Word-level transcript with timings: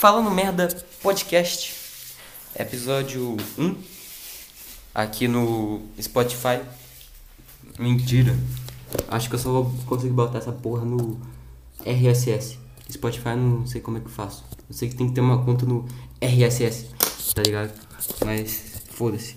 Falando 0.00 0.30
Merda 0.30 0.66
Podcast, 1.02 1.74
episódio 2.58 3.36
1, 3.58 3.76
aqui 4.94 5.28
no 5.28 5.82
Spotify. 6.00 6.62
Mentira, 7.78 8.34
acho 9.08 9.28
que 9.28 9.34
eu 9.34 9.38
só 9.38 9.52
vou 9.52 9.74
conseguir 9.84 10.14
botar 10.14 10.38
essa 10.38 10.52
porra 10.52 10.86
no 10.86 11.20
RSS. 11.84 12.58
Spotify 12.90 13.36
não 13.36 13.66
sei 13.66 13.82
como 13.82 13.98
é 13.98 14.00
que 14.00 14.06
eu 14.06 14.10
faço. 14.10 14.42
Eu 14.70 14.74
sei 14.74 14.88
que 14.88 14.96
tem 14.96 15.06
que 15.06 15.12
ter 15.12 15.20
uma 15.20 15.44
conta 15.44 15.66
no 15.66 15.86
RSS, 16.18 16.86
tá 17.34 17.42
ligado? 17.42 17.78
Mas 18.24 18.80
foda-se. 18.92 19.36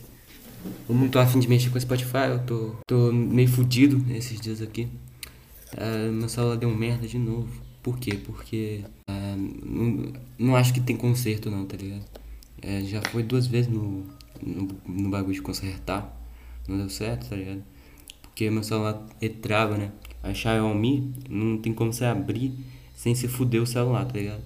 Eu 0.88 0.96
não 0.96 1.10
tô 1.10 1.20
afim 1.20 1.42
de 1.42 1.50
mexer 1.50 1.72
com 1.72 1.78
o 1.78 1.82
Spotify, 1.82 2.30
eu 2.30 2.40
tô, 2.40 2.76
tô 2.88 3.12
meio 3.12 3.50
fudido 3.50 4.02
esses 4.16 4.40
dias 4.40 4.62
aqui. 4.62 4.88
Uh, 5.74 6.10
meu 6.10 6.30
celular 6.30 6.56
deu 6.56 6.70
merda 6.70 7.06
de 7.06 7.18
novo. 7.18 7.73
Por 7.84 8.00
quê? 8.00 8.18
Porque 8.26 8.82
uh, 9.10 9.66
não, 9.66 10.14
não 10.40 10.56
acho 10.56 10.74
que 10.74 10.80
tem 10.80 10.96
conserto 10.96 11.52
não, 11.52 11.66
tá 11.66 11.76
ligado? 11.76 12.06
Uh, 12.64 12.86
já 12.88 13.02
foi 13.12 13.22
duas 13.22 13.46
vezes 13.46 13.70
no, 13.70 14.06
no, 14.42 14.70
no, 14.88 15.10
bagulho 15.10 15.34
de 15.34 15.42
consertar. 15.42 16.18
Não 16.66 16.78
deu 16.78 16.90
certo, 16.90 17.30
tá 17.30 17.36
ligado? 17.36 17.62
Porque 18.22 18.50
meu 18.50 18.64
celular 18.64 19.06
ele 19.22 19.34
trava, 19.34 19.78
né? 19.78 19.92
A 20.24 20.34
Xiaomi 20.34 21.14
não 21.30 21.58
tem 21.58 21.74
como 21.74 21.92
você 21.92 22.06
abrir 22.06 22.54
sem 22.96 23.14
se 23.14 23.28
fuder 23.28 23.62
o 23.62 23.68
celular, 23.68 24.06
tá 24.06 24.14
ligado? 24.14 24.42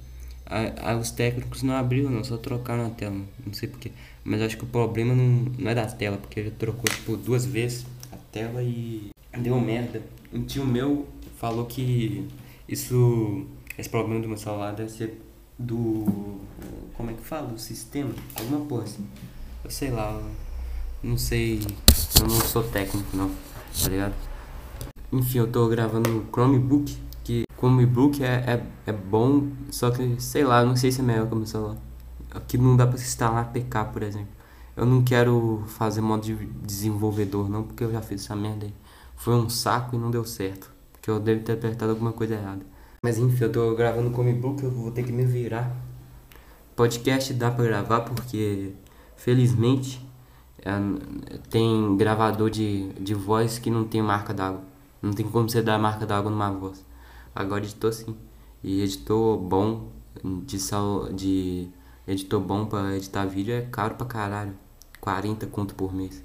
Aí, 0.50 0.96
os 0.96 1.12
técnicos 1.12 1.62
não 1.62 1.76
abriram 1.76 2.10
não, 2.10 2.24
só 2.24 2.38
trocaram 2.38 2.88
a 2.88 2.90
tela. 2.90 3.22
Não 3.46 3.54
sei 3.54 3.70
porquê. 3.70 3.92
Mas 4.24 4.42
acho 4.42 4.58
que 4.58 4.64
o 4.64 4.68
problema 4.68 5.14
não, 5.14 5.46
não 5.60 5.70
é 5.70 5.76
da 5.76 5.86
tela, 5.86 6.18
porque 6.18 6.40
ele 6.40 6.52
trocou 6.52 6.86
tipo 6.86 7.16
duas 7.16 7.46
vezes 7.46 7.86
a 8.12 8.18
tela 8.32 8.64
e 8.64 9.10
deu 9.38 9.60
merda. 9.60 10.02
Um 10.34 10.44
tio 10.44 10.66
meu 10.66 11.08
falou 11.38 11.66
que 11.66 12.26
isso. 12.68 13.46
Esse 13.78 13.90
problema 13.90 14.22
do 14.22 14.28
meu 14.28 14.38
celular 14.38 14.74
deve 14.74 14.90
ser 14.90 15.22
do. 15.58 16.06
Como 16.96 17.12
é 17.12 17.14
que 17.14 17.22
fala? 17.22 17.48
Do 17.48 17.60
sistema? 17.60 18.14
Alguma 18.36 18.66
porra 18.66 18.84
assim. 18.84 19.08
Eu 19.64 19.70
sei 19.70 19.92
lá. 19.92 20.20
não 21.04 21.18
sei. 21.18 21.62
Eu 22.20 22.28
não 22.28 22.42
sou 22.42 22.64
técnico 22.64 23.16
não, 23.16 23.30
tá 23.82 23.90
ligado? 23.90 24.16
Enfim, 25.12 25.40
eu 25.40 25.52
tô 25.52 25.68
gravando 25.68 26.10
no 26.10 26.26
Chromebook. 26.32 26.98
Que 27.24 27.44
Chromebook 27.58 28.24
é, 28.24 28.28
é, 28.28 28.64
é 28.88 28.92
bom, 28.92 29.50
só 29.70 29.92
que 29.92 30.20
sei 30.20 30.44
lá, 30.44 30.64
não 30.66 30.76
sei 30.76 30.92
se 30.92 31.02
é 31.02 31.04
melhor 31.04 31.28
que 31.28 31.34
o 31.34 31.38
meu 31.38 31.48
celular. 31.48 31.78
Aqui 32.32 32.58
não 32.58 32.76
dá 32.76 32.86
pra 32.86 32.98
instalar 32.98 33.44
APK, 33.44 33.94
por 33.94 34.04
exemplo. 34.04 34.36
Eu 34.76 34.86
não 34.86 35.04
quero 35.04 35.64
fazer 35.68 36.02
modo 36.02 36.24
de 36.24 36.36
desenvolvedor 36.36 37.50
não, 37.50 37.64
porque 37.64 37.84
eu 37.84 37.92
já 37.92 38.02
fiz 38.02 38.24
essa 38.24 38.36
merda 38.36 38.66
aí. 38.66 38.74
Foi 39.16 39.34
um 39.34 39.50
saco 39.50 39.96
e 39.96 40.00
não 40.00 40.12
deu 40.12 40.24
certo 40.24 40.77
que 41.08 41.12
eu 41.12 41.22
devo 41.22 41.42
ter 41.42 41.54
apertado 41.54 41.92
alguma 41.92 42.12
coisa 42.12 42.34
errada. 42.34 42.66
Mas 43.02 43.18
enfim, 43.18 43.46
eu 43.46 43.50
tô 43.50 43.74
gravando 43.76 44.12
com 44.12 44.30
o 44.30 44.36
book, 44.36 44.62
eu 44.62 44.70
vou 44.70 44.92
ter 44.92 45.04
que 45.04 45.12
me 45.14 45.24
virar. 45.24 45.74
Podcast 46.76 47.34
dá 47.34 47.50
pra 47.50 47.64
gravar 47.64 48.02
porque, 48.02 48.74
felizmente, 49.16 50.06
é, 50.60 50.74
tem 51.50 51.96
gravador 51.96 52.50
de, 52.50 52.90
de 53.00 53.14
voz 53.14 53.58
que 53.58 53.72
não 53.72 53.86
tem 53.86 54.02
marca 54.02 54.34
d'água. 54.34 54.62
Não 55.02 55.14
tem 55.14 55.26
como 55.26 55.50
você 55.50 55.62
dar 55.62 55.80
marca 55.80 56.06
d'água 56.06 56.30
numa 56.30 56.52
voz. 56.52 56.86
Agora 57.34 57.64
editor 57.64 57.94
sim. 57.94 58.14
E 58.62 58.82
editor 58.82 59.38
bom 59.38 59.88
de, 60.46 60.60
sal, 60.60 61.08
de 61.14 61.70
editor 62.06 62.42
bom 62.42 62.66
pra 62.66 62.98
editar 62.98 63.26
vídeo 63.26 63.54
é 63.54 63.62
caro 63.62 63.96
pra 63.96 64.06
caralho. 64.06 64.56
40 65.00 65.48
conto 65.48 65.74
por 65.74 65.94
mês. 65.94 66.22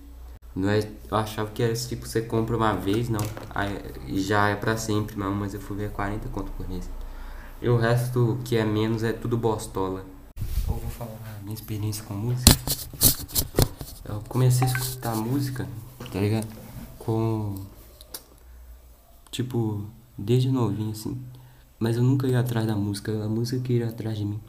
Não 0.54 0.68
é, 0.68 0.80
eu 1.10 1.16
achava 1.16 1.50
que 1.50 1.62
era 1.62 1.72
tipo, 1.74 2.06
você 2.06 2.20
compra 2.20 2.56
uma 2.56 2.74
vez, 2.74 3.08
não. 3.08 3.20
Aí, 3.54 3.78
já 4.20 4.48
é 4.48 4.54
pra 4.54 4.76
sempre, 4.76 5.16
não, 5.18 5.34
mas 5.34 5.54
eu 5.54 5.60
fui 5.60 5.76
ver 5.76 5.90
40 5.90 6.28
conto 6.28 6.52
por 6.52 6.68
mês. 6.68 6.88
E 7.60 7.68
o 7.68 7.76
resto 7.76 8.38
que 8.44 8.56
é 8.56 8.64
menos 8.64 9.02
é 9.02 9.12
tudo 9.12 9.36
bostola. 9.36 10.04
Eu 10.68 10.74
vou 10.74 10.90
falar 10.90 11.38
a 11.38 11.42
minha 11.42 11.54
experiência 11.54 12.04
com 12.04 12.14
música. 12.14 12.52
Eu 14.04 14.22
comecei 14.28 14.66
a 14.66 14.70
escutar 14.70 15.14
música, 15.16 15.66
tá 16.12 16.20
ligado? 16.20 16.48
Com. 16.98 17.54
Tipo, 19.30 19.86
desde 20.18 20.50
novinho 20.50 20.90
assim. 20.90 21.18
Mas 21.78 21.96
eu 21.96 22.02
nunca 22.02 22.26
ia 22.26 22.40
atrás 22.40 22.66
da 22.66 22.76
música, 22.76 23.12
a 23.24 23.28
música 23.28 23.62
que 23.62 23.74
ia 23.78 23.88
atrás 23.88 24.18
de 24.18 24.24
mim. 24.24 24.40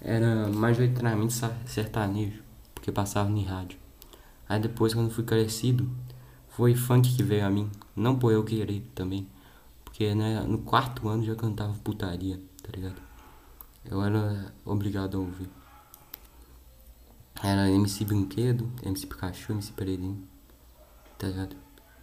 Era 0.00 0.48
majoritariamente 0.48 1.34
sertanejo, 1.66 2.42
porque 2.74 2.90
passava 2.90 3.28
no 3.28 3.42
rádio. 3.42 3.78
Aí 4.48 4.60
depois, 4.60 4.94
quando 4.94 5.10
fui 5.10 5.24
crescido, 5.24 5.90
foi 6.48 6.74
funk 6.74 7.14
que 7.14 7.22
veio 7.22 7.46
a 7.46 7.50
mim. 7.50 7.70
Não 7.94 8.18
por 8.18 8.32
eu 8.32 8.42
querer 8.42 8.82
também. 8.94 9.28
Porque 9.84 10.14
né, 10.14 10.40
no 10.42 10.58
quarto 10.58 11.08
ano 11.08 11.24
já 11.24 11.34
cantava 11.34 11.74
putaria, 11.84 12.40
tá 12.62 12.70
ligado? 12.74 13.00
Eu 13.84 14.02
era 14.02 14.52
obrigado 14.64 15.16
a 15.16 15.20
ouvir. 15.20 15.48
Era 17.42 17.70
MC 17.70 18.04
Brinquedo, 18.04 18.70
MC 18.82 19.06
Pikachu, 19.06 19.52
MC 19.52 19.72
Pereirinho, 19.72 20.26
tá 21.16 21.28
ligado? 21.28 21.56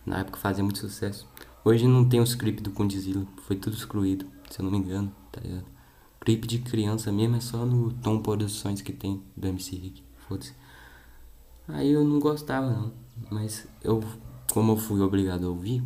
Na 0.05 0.19
época 0.19 0.37
fazia 0.37 0.63
muito 0.63 0.79
sucesso. 0.79 1.27
Hoje 1.63 1.87
não 1.87 2.07
tem 2.07 2.21
os 2.21 2.35
clipes 2.35 2.63
do 2.63 2.71
Condizila, 2.71 3.25
foi 3.45 3.55
tudo 3.55 3.75
excluído, 3.75 4.25
se 4.49 4.59
eu 4.59 4.63
não 4.63 4.71
me 4.71 4.77
engano, 4.77 5.13
tá 5.31 5.41
ligado? 5.41 5.65
Clipe 6.21 6.47
de 6.47 6.59
criança 6.59 7.11
mesmo 7.11 7.35
é 7.35 7.41
só 7.41 7.65
no 7.65 7.91
Tom 7.91 8.21
Produções 8.21 8.81
que 8.81 8.93
tem 8.93 9.21
do 9.35 9.47
MC 9.47 9.75
Rick, 9.75 10.03
foda-se. 10.27 10.53
Aí 11.67 11.91
eu 11.91 12.03
não 12.03 12.19
gostava 12.19 12.69
não, 12.69 12.93
mas 13.31 13.67
eu, 13.83 14.03
como 14.53 14.73
eu 14.73 14.77
fui 14.77 15.01
obrigado 15.01 15.45
a 15.45 15.49
ouvir, 15.49 15.83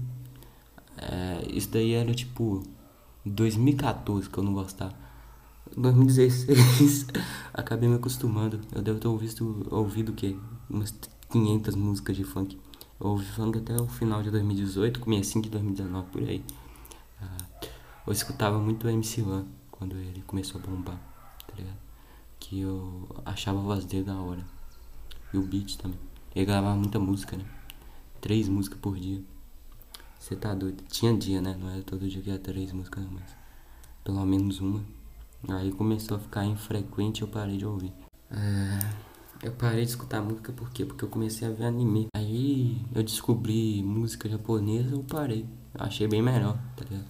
é, 0.97 1.47
isso 1.53 1.69
daí 1.69 1.93
era 1.93 2.13
tipo 2.13 2.63
2014 3.25 4.29
que 4.29 4.37
eu 4.37 4.43
não 4.43 4.53
gostava. 4.53 4.93
2016 5.75 7.07
acabei 7.53 7.87
me 7.87 7.95
acostumando. 7.95 8.59
Eu 8.73 8.81
devo 8.81 8.99
ter 8.99 9.07
ouvido, 9.07 9.67
ouvido 9.71 10.11
o 10.11 10.15
quê? 10.15 10.35
Umas 10.69 10.93
500 11.29 11.75
músicas 11.75 12.17
de 12.17 12.23
funk. 12.23 12.59
Eu 12.99 13.07
ouvi 13.07 13.25
funk 13.25 13.59
até 13.59 13.75
o 13.75 13.87
final 13.87 14.21
de 14.21 14.29
2018, 14.31 14.99
comecinho 14.99 15.43
de 15.43 15.49
2019, 15.49 16.07
por 16.11 16.21
aí. 16.23 16.43
Ah, 17.21 17.37
eu 18.05 18.11
escutava 18.11 18.59
muito 18.59 18.87
MC 18.89 19.21
Lan 19.21 19.45
quando 19.71 19.95
ele 19.95 20.21
começou 20.27 20.59
a 20.59 20.65
bombar, 20.65 20.99
tá 21.47 21.53
ligado? 21.55 21.77
Que 22.39 22.59
eu 22.59 23.07
achava 23.25 23.59
a 23.59 23.61
voz 23.61 23.85
dele 23.85 24.03
da 24.03 24.15
hora. 24.15 24.58
E 25.33 25.37
o 25.37 25.43
beat 25.43 25.77
também. 25.77 25.99
Ele 26.35 26.45
gravava 26.45 26.75
muita 26.75 26.99
música, 26.99 27.37
né? 27.37 27.45
Três 28.19 28.49
músicas 28.49 28.79
por 28.79 28.97
dia. 28.97 29.21
Você 30.17 30.35
tá 30.35 30.53
doido? 30.53 30.83
Tinha 30.89 31.15
dia, 31.15 31.41
né? 31.41 31.55
Não 31.59 31.69
era 31.69 31.83
todo 31.83 32.07
dia 32.07 32.21
que 32.21 32.29
ia 32.29 32.39
três 32.39 32.71
músicas, 32.71 33.03
não, 33.03 33.11
mas 33.11 33.35
pelo 34.03 34.25
menos 34.25 34.59
uma. 34.59 34.83
Aí 35.47 35.71
começou 35.71 36.17
a 36.17 36.19
ficar 36.19 36.45
infrequente 36.45 37.21
e 37.21 37.23
eu 37.23 37.27
parei 37.27 37.57
de 37.57 37.65
ouvir. 37.65 37.93
É... 38.31 38.79
Eu 39.41 39.53
parei 39.53 39.85
de 39.85 39.91
escutar 39.91 40.21
música 40.21 40.51
por 40.51 40.69
quê? 40.71 40.85
Porque 40.85 41.05
eu 41.05 41.09
comecei 41.09 41.47
a 41.47 41.51
ver 41.51 41.65
anime. 41.65 42.07
Aí 42.13 42.81
eu 42.93 43.01
descobri 43.03 43.81
música 43.83 44.27
japonesa, 44.27 44.95
eu 44.95 45.03
parei. 45.03 45.45
Eu 45.73 45.85
achei 45.85 46.07
bem 46.07 46.21
melhor, 46.21 46.59
tá 46.75 46.83
ligado? 46.83 47.05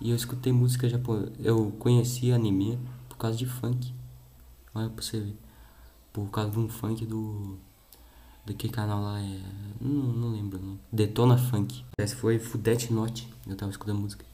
E 0.00 0.10
eu 0.10 0.16
escutei 0.16 0.52
música 0.52 0.88
japonesa. 0.88 1.32
Eu 1.38 1.72
conheci 1.78 2.32
anime 2.32 2.78
por 3.08 3.18
causa 3.18 3.36
de 3.36 3.46
funk. 3.46 3.92
Olha 4.74 4.88
pra 4.88 5.02
você 5.02 5.20
ver 5.20 5.36
por 6.14 6.30
causa 6.30 6.52
de 6.52 6.58
um 6.60 6.68
funk 6.68 7.04
do. 7.04 7.58
Do 8.44 8.54
que 8.54 8.68
canal 8.68 9.02
lá 9.02 9.20
é. 9.20 9.40
Não, 9.80 10.12
não 10.12 10.32
lembro 10.32 10.60
não. 10.60 10.78
Detona 10.92 11.38
Funk. 11.38 11.84
Esse 11.98 12.14
foi 12.14 12.38
Fudete 12.38 12.92
Note. 12.92 13.32
Eu 13.46 13.56
tava 13.56 13.70
escutando 13.70 14.00
música. 14.00 14.24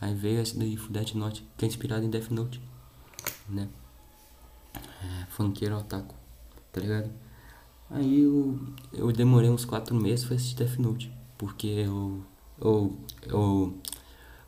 Aí 0.00 0.14
veio 0.14 0.40
esse 0.40 0.58
daí, 0.58 0.76
Fudete 0.76 1.16
Note, 1.16 1.46
que 1.56 1.64
é 1.64 1.68
inspirado 1.68 2.04
em 2.04 2.10
Death 2.10 2.30
Note. 2.30 2.60
Né? 3.48 3.68
É, 4.74 5.26
funkeiro 5.30 5.76
otaku. 5.76 6.14
Tá 6.72 6.80
ligado? 6.80 7.10
Aí 7.90 8.22
eu, 8.22 8.58
eu 8.92 9.12
demorei 9.12 9.48
uns 9.48 9.64
4 9.64 9.94
meses 9.94 10.24
pra 10.24 10.36
assistir 10.36 10.56
Death 10.56 10.78
Note. 10.78 11.12
Porque 11.38 11.66
eu. 11.66 12.22
Eu. 12.60 12.98
eu 13.22 13.78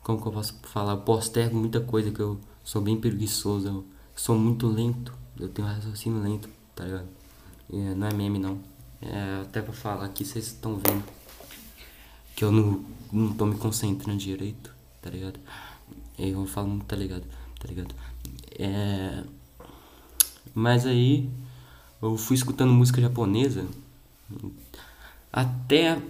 como 0.03 0.21
que 0.21 0.27
eu 0.27 0.31
posso 0.31 0.55
falar? 0.63 0.93
Eu 0.93 1.01
postergo 1.01 1.55
muita 1.55 1.79
coisa 1.81 2.11
que 2.11 2.19
eu 2.19 2.39
sou 2.63 2.81
bem 2.81 2.99
preguiçoso. 2.99 3.67
Eu 3.67 3.85
sou 4.15 4.37
muito 4.37 4.67
lento. 4.67 5.13
Eu 5.39 5.49
tenho 5.49 5.67
um 5.67 5.71
raciocínio 5.71 6.21
lento 6.21 6.49
tá 6.79 6.85
ligado? 6.85 7.07
É, 7.73 7.93
não 7.93 8.07
é 8.07 8.13
meme 8.13 8.39
não. 8.39 8.59
É, 9.01 9.41
até 9.43 9.61
pra 9.61 9.73
falar 9.73 10.05
aqui, 10.05 10.25
vocês 10.25 10.47
estão 10.47 10.75
vendo 10.75 11.03
que 12.35 12.43
eu 12.43 12.51
não, 12.51 12.83
não 13.11 13.33
tô 13.33 13.45
me 13.45 13.55
concentrando 13.57 14.17
direito, 14.17 14.73
tá 15.01 15.09
ligado? 15.09 15.39
Eu 16.17 16.45
falo, 16.45 16.79
tá 16.87 16.95
ligado? 16.95 17.23
Tá 17.59 17.67
ligado? 17.67 17.93
É... 18.57 19.23
Mas 20.53 20.85
aí 20.85 21.29
eu 22.01 22.17
fui 22.17 22.35
escutando 22.35 22.71
música 22.73 23.01
japonesa 23.01 23.65
até 25.31 26.01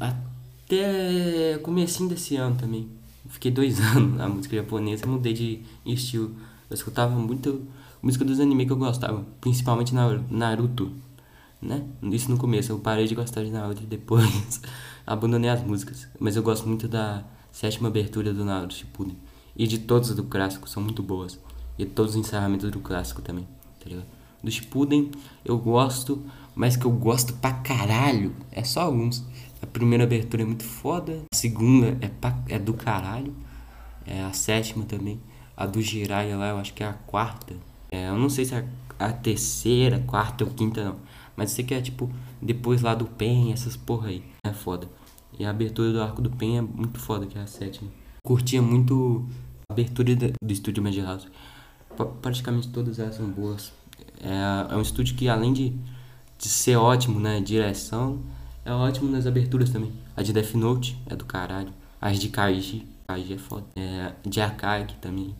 até 0.00 1.58
comecinho 1.62 2.08
desse 2.08 2.36
ano 2.36 2.56
também. 2.56 2.88
Fiquei 3.28 3.50
dois 3.50 3.80
anos 3.94 4.16
na 4.16 4.28
música 4.28 4.56
japonesa, 4.56 5.06
mudei 5.06 5.32
de 5.32 5.62
estilo. 5.84 6.34
Eu 6.70 6.74
escutava 6.74 7.14
muito 7.14 7.66
música 8.02 8.24
dos 8.24 8.40
animes 8.40 8.66
que 8.66 8.72
eu 8.72 8.76
gostava, 8.76 9.24
principalmente 9.40 9.94
Naruto, 9.94 10.92
né? 11.62 11.84
Isso 12.02 12.30
no 12.30 12.36
começo, 12.36 12.72
eu 12.72 12.78
parei 12.78 13.06
de 13.06 13.14
gostar 13.14 13.44
de 13.44 13.50
Naruto 13.50 13.84
e 13.84 13.86
depois 13.86 14.60
abandonei 15.06 15.48
as 15.48 15.62
músicas. 15.62 16.08
Mas 16.18 16.34
eu 16.34 16.42
gosto 16.42 16.66
muito 16.66 16.88
da 16.88 17.24
sétima 17.52 17.88
abertura 17.88 18.34
do 18.34 18.44
Naruto 18.44 18.74
Shippuden. 18.74 19.16
E 19.56 19.66
de 19.66 19.78
todas 19.78 20.14
do 20.14 20.24
clássico, 20.24 20.68
são 20.68 20.82
muito 20.82 21.02
boas. 21.02 21.38
E 21.78 21.86
todos 21.86 22.12
os 22.12 22.16
encerramentos 22.16 22.70
do 22.70 22.80
clássico 22.80 23.22
também, 23.22 23.46
tá 23.78 23.88
ligado? 23.88 24.06
Do 24.42 24.50
Shippuden 24.50 25.10
eu 25.44 25.56
gosto, 25.56 26.22
mas 26.54 26.76
que 26.76 26.84
eu 26.84 26.90
gosto 26.90 27.32
pra 27.34 27.52
caralho 27.52 28.34
é 28.50 28.64
só 28.64 28.82
alguns. 28.82 29.24
A 29.62 29.66
primeira 29.66 30.02
abertura 30.02 30.42
é 30.42 30.46
muito 30.46 30.64
foda, 30.64 31.22
a 31.32 31.36
segunda 31.36 31.96
é, 32.00 32.08
pra, 32.08 32.36
é 32.48 32.58
do 32.58 32.74
caralho, 32.74 33.32
é 34.04 34.22
a 34.24 34.32
sétima 34.32 34.84
também. 34.84 35.20
A 35.56 35.66
do 35.66 35.80
Jiraiya 35.80 36.36
lá, 36.36 36.48
eu 36.48 36.58
acho 36.58 36.74
que 36.74 36.82
é 36.82 36.86
a 36.86 36.92
quarta. 36.92 37.54
É, 37.90 38.08
eu 38.08 38.18
não 38.18 38.28
sei 38.28 38.44
se 38.44 38.54
é 38.54 38.66
a 38.98 39.12
terceira, 39.12 40.00
quarta 40.00 40.44
ou 40.44 40.50
quinta 40.50 40.82
não. 40.84 40.96
Mas 41.36 41.50
sei 41.50 41.64
que 41.64 41.74
é 41.74 41.80
tipo 41.80 42.10
depois 42.40 42.82
lá 42.82 42.94
do 42.94 43.06
Pen, 43.06 43.52
essas 43.52 43.76
porra 43.76 44.08
aí. 44.08 44.24
É 44.44 44.52
foda. 44.52 44.88
E 45.38 45.44
a 45.44 45.50
abertura 45.50 45.92
do 45.92 46.02
arco 46.02 46.20
do 46.20 46.30
Pen 46.30 46.58
é 46.58 46.60
muito 46.60 46.98
foda, 46.98 47.26
que 47.26 47.38
é 47.38 47.42
a 47.42 47.46
sétima. 47.46 47.90
Curtia 48.24 48.60
muito 48.60 49.26
a 49.68 49.72
abertura 49.72 50.14
do 50.14 50.52
estúdio 50.52 50.82
Madhouse. 50.82 51.28
Praticamente 52.20 52.68
todas 52.68 52.98
elas 52.98 53.16
são 53.16 53.28
boas. 53.28 53.72
É, 54.20 54.72
é 54.72 54.76
um 54.76 54.82
estúdio 54.82 55.16
que 55.16 55.28
além 55.28 55.52
de, 55.52 55.70
de 56.38 56.48
ser 56.48 56.76
ótimo 56.76 57.18
na 57.18 57.30
né, 57.30 57.40
direção, 57.40 58.20
é 58.64 58.72
ótimo 58.72 59.10
nas 59.10 59.26
aberturas 59.26 59.70
também. 59.70 59.92
A 60.16 60.22
de 60.22 60.32
Death 60.32 60.54
Note 60.54 60.98
é 61.06 61.16
do 61.16 61.24
caralho. 61.24 61.72
As 62.00 62.18
de 62.18 62.28
Kaiji, 62.28 62.86
Kaiji 63.06 63.34
é 63.34 63.38
foda. 63.38 63.64
É, 63.74 64.12
de 64.24 64.40
Akagi 64.40 64.94
também. 65.00 65.34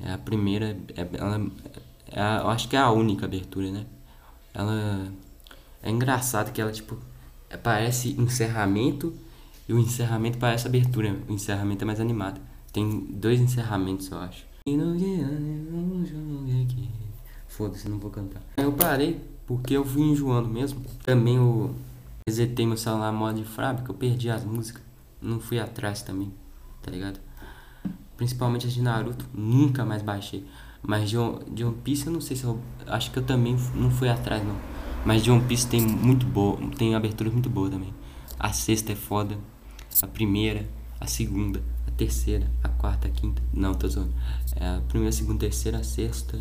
É 0.00 0.12
a 0.12 0.18
primeira, 0.18 0.76
é, 0.96 1.08
ela, 1.12 1.50
é 2.08 2.40
eu 2.42 2.48
acho 2.48 2.68
que 2.68 2.76
é 2.76 2.78
a 2.78 2.90
única 2.90 3.26
abertura, 3.26 3.70
né? 3.70 3.86
Ela 4.54 5.12
é 5.82 5.90
engraçado 5.90 6.52
que 6.52 6.60
ela 6.60 6.72
tipo 6.72 6.96
parece 7.62 8.12
encerramento 8.18 9.12
e 9.68 9.72
o 9.72 9.78
encerramento 9.78 10.38
parece 10.38 10.66
abertura. 10.66 11.16
O 11.28 11.32
encerramento 11.32 11.84
é 11.84 11.86
mais 11.86 12.00
animado. 12.00 12.40
Tem 12.72 13.00
dois 13.10 13.40
encerramentos, 13.40 14.10
eu 14.10 14.18
acho. 14.18 14.46
Foda-se, 17.48 17.88
não 17.88 17.98
vou 17.98 18.10
cantar. 18.10 18.42
Eu 18.56 18.72
parei 18.72 19.20
porque 19.46 19.74
eu 19.76 19.84
fui 19.84 20.02
enjoando 20.02 20.48
mesmo. 20.48 20.80
Também 21.04 21.36
eu 21.36 21.74
resetei 22.26 22.66
meu 22.66 22.76
celular 22.76 23.12
modo 23.12 23.40
de 23.40 23.44
fábrica, 23.44 23.90
eu 23.90 23.94
perdi 23.94 24.30
as 24.30 24.44
músicas. 24.44 24.82
Não 25.20 25.40
fui 25.40 25.58
atrás 25.58 26.02
também, 26.02 26.32
tá 26.82 26.90
ligado? 26.90 27.20
Principalmente 28.16 28.66
as 28.66 28.72
de 28.72 28.82
Naruto, 28.82 29.26
nunca 29.34 29.84
mais 29.84 30.02
baixei. 30.02 30.46
Mas 30.86 31.08
de, 31.08 31.16
de 31.50 31.64
One 31.64 31.76
Piece 31.82 32.06
eu 32.06 32.12
não 32.12 32.20
sei 32.20 32.36
se 32.36 32.44
eu. 32.44 32.58
Acho 32.86 33.10
que 33.10 33.18
eu 33.18 33.22
também 33.22 33.56
não 33.74 33.90
fui 33.90 34.08
atrás 34.08 34.44
não. 34.44 34.56
Mas 35.04 35.22
de 35.22 35.30
One 35.30 35.42
Piece 35.42 35.66
tem 35.66 35.80
muito 35.80 36.26
boa. 36.26 36.58
Tem 36.76 36.94
abertura 36.94 37.30
muito 37.30 37.48
boa 37.48 37.70
também. 37.70 37.92
A 38.38 38.52
sexta 38.52 38.92
é 38.92 38.94
foda. 38.94 39.36
A 40.02 40.06
primeira, 40.06 40.68
a 41.00 41.06
segunda, 41.06 41.62
a 41.86 41.90
terceira, 41.90 42.50
a 42.62 42.68
quarta, 42.68 43.08
a 43.08 43.10
quinta. 43.10 43.42
Não, 43.52 43.74
tô 43.74 43.88
zoando. 43.88 44.12
É 44.56 44.66
a 44.66 44.80
primeira, 44.86 45.10
a 45.10 45.12
segunda, 45.12 45.36
a 45.36 45.48
terceira, 45.48 45.78
a 45.78 45.84
sexta. 45.84 46.38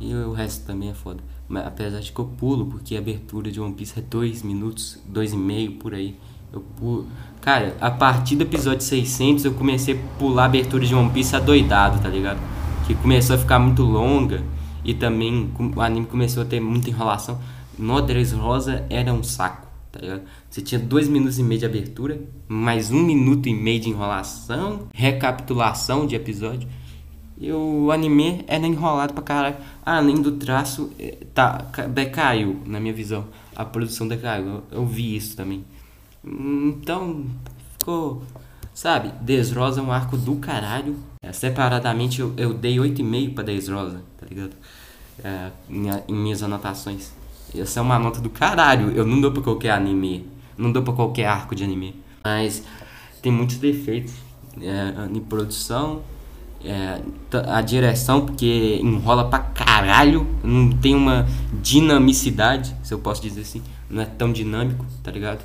E 0.00 0.14
o 0.14 0.32
resto 0.32 0.66
também 0.66 0.90
é 0.90 0.94
foda. 0.94 1.22
Mas, 1.48 1.66
apesar 1.66 2.00
de 2.00 2.12
que 2.12 2.18
eu 2.18 2.24
pulo, 2.24 2.66
porque 2.66 2.96
a 2.96 2.98
abertura 2.98 3.50
de 3.50 3.60
One 3.60 3.74
Piece 3.74 3.98
é 3.98 4.02
dois 4.02 4.42
minutos, 4.42 4.98
dois 5.06 5.32
e 5.32 5.36
meio 5.36 5.72
por 5.72 5.94
aí. 5.94 6.18
Eu 6.52 6.60
pulo. 6.60 7.06
Cara, 7.40 7.76
a 7.80 7.90
partir 7.90 8.36
do 8.36 8.42
episódio 8.42 8.82
600 8.82 9.44
eu 9.44 9.54
comecei 9.54 9.94
a 9.94 10.18
pular 10.18 10.42
a 10.42 10.46
abertura 10.46 10.84
de 10.84 10.94
One 10.94 11.10
Piece 11.10 11.34
adoidado, 11.34 12.00
tá 12.00 12.08
ligado? 12.08 12.38
Que 12.86 12.94
começou 12.96 13.36
a 13.36 13.38
ficar 13.38 13.58
muito 13.58 13.82
longa 13.82 14.42
e 14.84 14.92
também 14.92 15.50
o 15.74 15.80
anime 15.80 16.06
começou 16.06 16.42
a 16.42 16.46
ter 16.46 16.60
muita 16.60 16.90
enrolação. 16.90 17.40
No 17.78 17.94
Rosa 18.36 18.84
era 18.90 19.12
um 19.12 19.22
saco, 19.22 19.66
tá 19.90 20.00
ligado? 20.00 20.22
Você 20.50 20.60
tinha 20.60 20.78
dois 20.78 21.08
minutos 21.08 21.38
e 21.38 21.42
meio 21.42 21.60
de 21.60 21.66
abertura, 21.66 22.20
mais 22.48 22.90
um 22.90 23.02
minuto 23.02 23.48
e 23.48 23.54
meio 23.54 23.80
de 23.80 23.88
enrolação, 23.88 24.88
recapitulação 24.92 26.06
de 26.06 26.14
episódio. 26.14 26.68
E 27.38 27.50
o 27.50 27.90
anime 27.90 28.44
era 28.46 28.64
enrolado 28.66 29.14
pra 29.14 29.22
caralho. 29.22 29.56
Além 29.84 30.20
do 30.22 30.32
traço, 30.32 30.92
eh, 30.98 31.18
tá, 31.34 31.66
decaiu, 31.88 32.60
na 32.64 32.78
minha 32.78 32.94
visão. 32.94 33.24
A 33.56 33.64
produção 33.64 34.06
decaiu. 34.06 34.46
Eu, 34.46 34.62
eu 34.70 34.86
vi 34.86 35.16
isso 35.16 35.36
também. 35.36 35.64
Então, 36.24 37.26
ficou. 37.78 38.22
Sabe, 38.74 39.12
Desrosa 39.20 39.80
é 39.80 39.84
um 39.84 39.92
arco 39.92 40.16
do 40.16 40.36
caralho. 40.36 40.96
É, 41.22 41.32
separadamente 41.32 42.20
eu, 42.20 42.32
eu 42.36 42.54
dei 42.54 42.76
8,5 42.76 43.34
pra 43.34 43.44
Desrosa, 43.44 44.02
tá 44.18 44.26
ligado? 44.26 44.52
É, 45.22 45.50
em, 45.68 46.14
minhas 46.14 46.42
anotações. 46.42 47.12
Essa 47.54 47.80
é 47.80 47.82
uma 47.82 47.98
nota 47.98 48.20
do 48.20 48.30
caralho. 48.30 48.90
Eu 48.92 49.06
não 49.06 49.20
dou 49.20 49.30
pra 49.30 49.42
qualquer 49.42 49.70
anime. 49.70 50.26
Não 50.56 50.72
dou 50.72 50.82
pra 50.82 50.92
qualquer 50.94 51.26
arco 51.26 51.54
de 51.54 51.62
anime. 51.62 51.94
Mas 52.24 52.62
tem 53.20 53.30
muitos 53.30 53.56
defeitos 53.56 54.14
é, 54.60 55.06
em 55.14 55.20
produção. 55.20 56.02
É, 56.64 57.00
a 57.48 57.60
direção, 57.60 58.24
porque 58.24 58.78
enrola 58.82 59.28
pra 59.28 59.40
caralho. 59.40 60.26
Não 60.42 60.70
tem 60.70 60.94
uma 60.94 61.26
dinamicidade, 61.60 62.74
se 62.82 62.94
eu 62.94 62.98
posso 62.98 63.20
dizer 63.20 63.42
assim. 63.42 63.62
Não 63.90 64.02
é 64.02 64.06
tão 64.06 64.32
dinâmico, 64.32 64.86
tá 65.02 65.10
ligado? 65.10 65.44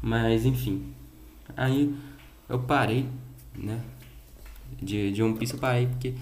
Mas 0.00 0.46
enfim. 0.46 0.94
Aí 1.56 1.94
eu 2.48 2.58
parei, 2.58 3.08
né? 3.56 3.80
De, 4.80 5.12
de 5.12 5.22
One 5.22 5.34
Piece 5.36 5.54
eu 5.54 5.60
parei 5.60 5.86
porque 5.86 6.14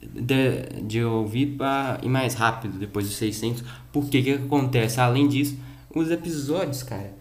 de, 0.00 0.82
de 0.82 1.02
ouvir 1.02 1.56
para 1.56 1.98
ir 2.02 2.08
mais 2.08 2.34
rápido 2.34 2.78
depois 2.78 3.06
dos 3.06 3.16
600. 3.16 3.64
Porque 3.92 4.22
que, 4.22 4.38
que 4.38 4.44
acontece? 4.44 5.00
Além 5.00 5.28
disso, 5.28 5.58
os 5.94 6.10
episódios, 6.10 6.82
cara, 6.82 7.14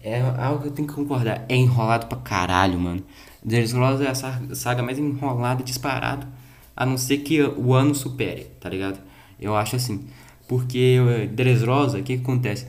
é 0.00 0.20
algo 0.38 0.62
que 0.62 0.68
eu 0.68 0.72
tenho 0.72 0.88
que 0.88 0.94
concordar. 0.94 1.44
É 1.48 1.56
enrolado 1.56 2.06
pra 2.06 2.18
caralho, 2.18 2.78
mano. 2.78 3.02
Scrolls 3.66 4.02
é 4.02 4.08
a 4.08 4.54
saga 4.54 4.82
mais 4.82 4.98
enrolada 4.98 5.62
disparado. 5.62 6.26
A 6.76 6.84
não 6.84 6.98
ser 6.98 7.18
que 7.18 7.42
o 7.42 7.72
ano 7.72 7.94
supere, 7.94 8.44
tá 8.60 8.68
ligado? 8.68 8.98
Eu 9.38 9.54
acho 9.54 9.76
assim. 9.76 10.06
Porque 10.48 10.98
Dressrosa, 11.32 11.98
o 11.98 12.02
que, 12.02 12.16
que 12.16 12.22
acontece? 12.22 12.66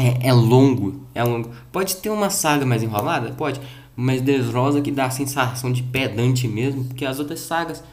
é, 0.00 0.28
é 0.28 0.32
longo, 0.32 1.06
é 1.14 1.22
longo. 1.22 1.50
Pode 1.70 1.96
ter 1.96 2.10
uma 2.10 2.30
saga 2.30 2.64
mais 2.64 2.82
enrolada? 2.82 3.32
Pode. 3.32 3.60
Mas 4.00 4.22
Desrosa 4.22 4.80
que 4.80 4.90
dá 4.90 5.04
a 5.04 5.10
sensação 5.10 5.70
de 5.70 5.82
pedante 5.82 6.48
mesmo, 6.48 6.84
porque 6.84 7.04
as 7.04 7.18
outras 7.18 7.40
sagas, 7.40 7.84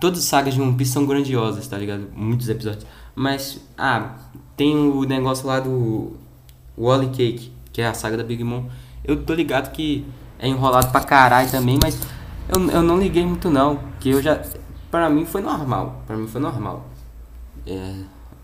todas 0.00 0.20
as 0.20 0.24
sagas 0.24 0.54
de 0.54 0.62
One 0.62 0.72
Piece 0.72 0.92
são 0.92 1.04
grandiosas, 1.04 1.68
tá 1.68 1.76
ligado? 1.76 2.08
Muitos 2.16 2.48
episódios. 2.48 2.86
Mas, 3.14 3.60
ah, 3.76 4.16
tem 4.56 4.74
o 4.74 5.02
negócio 5.04 5.46
lá 5.46 5.60
do 5.60 6.16
Wally 6.78 7.10
Cake, 7.10 7.52
que 7.70 7.82
é 7.82 7.88
a 7.88 7.92
saga 7.92 8.16
da 8.16 8.24
Big 8.24 8.42
Mom. 8.42 8.64
Eu 9.04 9.22
tô 9.22 9.34
ligado 9.34 9.70
que 9.72 10.02
é 10.38 10.48
enrolado 10.48 10.90
pra 10.90 11.02
caralho 11.02 11.50
também, 11.50 11.78
mas 11.82 12.00
eu, 12.48 12.70
eu 12.70 12.82
não 12.82 12.98
liguei 12.98 13.26
muito 13.26 13.50
não, 13.50 13.80
que 14.00 14.08
eu 14.08 14.22
já... 14.22 14.42
Pra 14.90 15.10
mim 15.10 15.26
foi 15.26 15.42
normal, 15.42 16.02
pra 16.06 16.16
mim 16.16 16.26
foi 16.26 16.40
normal. 16.40 16.86
É, 17.66 17.96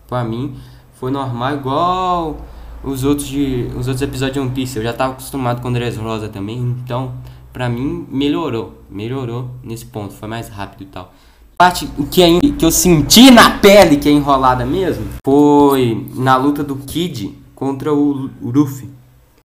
pra 0.07 0.23
mim 0.23 0.55
foi 0.93 1.09
normal 1.09 1.55
igual 1.55 2.37
os 2.83 3.03
outros 3.03 3.27
de 3.27 3.67
os 3.75 3.87
outros 3.87 4.01
episódios 4.01 4.33
de 4.33 4.39
One 4.39 4.51
Piece. 4.51 4.77
Eu 4.77 4.83
já 4.83 4.93
tava 4.93 5.13
acostumado 5.13 5.61
com 5.61 5.71
Dressrosa 5.71 6.29
também, 6.29 6.57
então 6.57 7.13
pra 7.51 7.69
mim 7.69 8.07
melhorou, 8.09 8.81
melhorou 8.89 9.49
nesse 9.63 9.85
ponto, 9.85 10.13
foi 10.13 10.27
mais 10.27 10.49
rápido 10.49 10.83
e 10.83 10.85
tal. 10.85 11.13
Parte 11.57 11.87
que, 12.09 12.21
é, 12.21 12.39
que 12.39 12.63
eu 12.63 12.71
senti 12.71 13.29
na 13.29 13.57
pele 13.59 13.97
que 13.97 14.07
é 14.07 14.11
enrolada 14.11 14.65
mesmo 14.65 15.05
foi 15.25 16.07
na 16.15 16.37
luta 16.37 16.63
do 16.63 16.77
Kid 16.77 17.37
contra 17.53 17.93
o, 17.93 18.29
o 18.41 18.49
Luffy. 18.49 18.89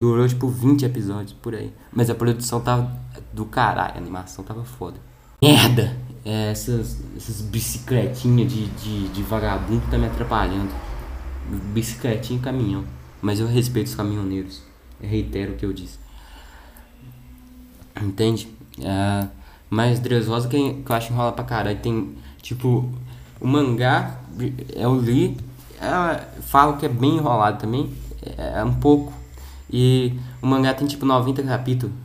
Durou 0.01 0.29
tipo 0.29 0.47
20 0.47 0.85
episódios 0.85 1.33
por 1.33 1.55
aí. 1.55 1.73
Mas 1.93 2.09
a 2.11 2.15
produção 2.15 2.61
tava 2.61 2.93
do 3.33 3.45
caralho, 3.45 3.95
a 3.95 3.99
animação 3.99 4.45
tava 4.45 4.63
foda. 4.65 4.97
Merda! 5.43 5.97
É, 6.25 6.51
essas, 6.51 7.03
essas 7.17 7.41
bicicletinhas 7.41 8.51
de, 8.51 8.67
de, 8.67 9.09
de 9.09 9.23
vagabundo 9.23 9.83
tá 9.91 9.99
me 9.99 10.07
atrapalhando 10.07 10.71
bicicletinha 11.73 12.39
e 12.39 12.43
caminhão. 12.43 12.85
Mas 13.25 13.41
eu 13.41 13.47
respeito 13.47 13.87
os 13.87 13.95
caminhoneiros. 13.95 14.61
Eu 15.01 15.09
reitero 15.09 15.55
o 15.55 15.57
que 15.57 15.65
eu 15.65 15.73
disse. 15.73 15.99
Entende? 17.99 18.47
É, 18.79 19.27
mas 19.71 19.99
Dressrosa 19.99 20.47
que, 20.47 20.75
que 20.75 20.93
eu 20.93 20.95
acho 20.95 21.11
enrola 21.11 21.33
pra 21.33 21.43
caralho. 21.43 21.79
Tem, 21.79 22.15
tipo, 22.43 22.87
o 23.41 23.47
mangá, 23.47 24.21
eu 24.77 25.01
li, 25.01 25.39
é, 25.81 26.43
falo 26.43 26.77
que 26.77 26.85
é 26.85 26.89
bem 26.91 27.17
enrolado 27.17 27.61
também. 27.61 27.91
É, 28.37 28.59
é 28.59 28.65
um 28.65 28.75
pouco. 28.75 29.11
E 29.73 30.13
o 30.43 30.47
mangá 30.47 30.75
tem 30.75 30.87
tipo 30.87 31.07
90 31.07 31.43
capítulos. 31.45 31.97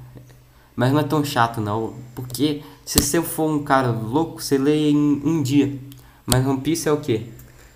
Mas 0.73 0.93
não 0.93 1.01
é 1.01 1.03
tão 1.03 1.21
chato 1.25 1.59
não. 1.59 1.95
Porque 2.15 2.63
se 2.85 3.01
você 3.01 3.21
for 3.21 3.51
um 3.51 3.61
cara 3.61 3.91
louco, 3.91 4.41
você 4.41 4.57
lê 4.57 4.89
em 4.89 5.21
um 5.25 5.43
dia. 5.43 5.77
Mas 6.25 6.47
One 6.47 6.61
Piece 6.61 6.87
é 6.87 6.93
o 6.93 6.97
quê? 7.01 7.27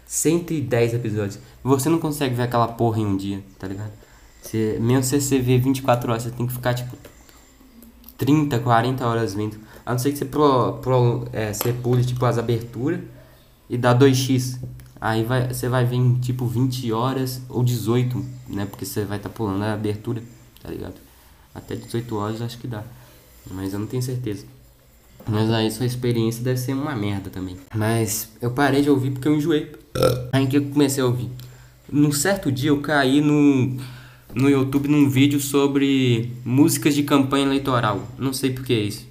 110 0.07 0.93
episódios. 0.93 1.39
Você 1.63 1.89
não 1.89 1.99
consegue 1.99 2.35
ver 2.35 2.43
aquela 2.43 2.67
porra 2.67 2.99
em 2.99 3.05
um 3.05 3.15
dia, 3.15 3.41
tá 3.57 3.67
ligado? 3.67 3.91
Você, 4.41 4.77
mesmo 4.81 5.03
se 5.03 5.19
você 5.19 5.39
ver 5.39 5.59
24 5.59 6.11
horas, 6.11 6.23
você 6.23 6.31
tem 6.31 6.45
que 6.45 6.53
ficar 6.53 6.73
tipo 6.73 6.97
30, 8.17 8.59
40 8.59 9.05
horas 9.05 9.33
vendo. 9.33 9.57
A 9.85 9.91
não 9.91 9.99
ser 9.99 10.11
que 10.11 10.17
você, 10.17 10.25
pro, 10.25 10.73
pro, 10.81 11.25
é, 11.31 11.53
você 11.53 11.71
pule 11.71 12.03
tipo 12.03 12.25
as 12.25 12.37
aberturas 12.37 12.99
e 13.69 13.77
dá 13.77 13.97
2x. 13.97 14.59
Aí 14.99 15.23
vai, 15.23 15.53
você 15.53 15.67
vai 15.69 15.85
ver 15.85 15.95
em 15.95 16.15
tipo 16.15 16.45
20 16.45 16.91
horas 16.91 17.41
ou 17.49 17.63
18, 17.63 18.25
né? 18.49 18.65
Porque 18.65 18.85
você 18.85 19.05
vai 19.05 19.17
estar 19.17 19.29
tá 19.29 19.35
pulando 19.35 19.63
a 19.63 19.73
abertura, 19.73 20.21
tá 20.61 20.69
ligado? 20.69 20.95
Até 21.55 21.75
18 21.75 22.15
horas 22.15 22.41
acho 22.41 22.57
que 22.57 22.67
dá. 22.67 22.83
Mas 23.51 23.73
eu 23.73 23.79
não 23.79 23.87
tenho 23.87 24.01
certeza. 24.01 24.45
Mas 25.27 25.49
aí 25.51 25.71
sua 25.71 25.85
experiência 25.85 26.43
deve 26.43 26.59
ser 26.59 26.73
uma 26.73 26.95
merda 26.95 27.29
também. 27.29 27.57
Mas 27.73 28.29
eu 28.41 28.51
parei 28.51 28.81
de 28.81 28.89
ouvir 28.89 29.11
porque 29.11 29.27
eu 29.27 29.35
enjoei. 29.35 29.71
Aí 30.31 30.47
que 30.47 30.57
eu 30.57 30.65
comecei 30.69 31.01
a 31.03 31.05
ouvir. 31.05 31.29
Num 31.93 32.11
certo 32.11 32.51
dia 32.51 32.71
eu 32.71 32.81
caí 32.81 33.21
no, 33.21 33.77
no 34.33 34.49
YouTube 34.49 34.87
num 34.87 35.07
vídeo 35.07 35.39
sobre 35.39 36.31
músicas 36.43 36.95
de 36.95 37.03
campanha 37.03 37.45
eleitoral. 37.45 38.07
Não 38.17 38.33
sei 38.33 38.49
por 38.49 38.65
que 38.65 38.73
isso. 38.73 39.07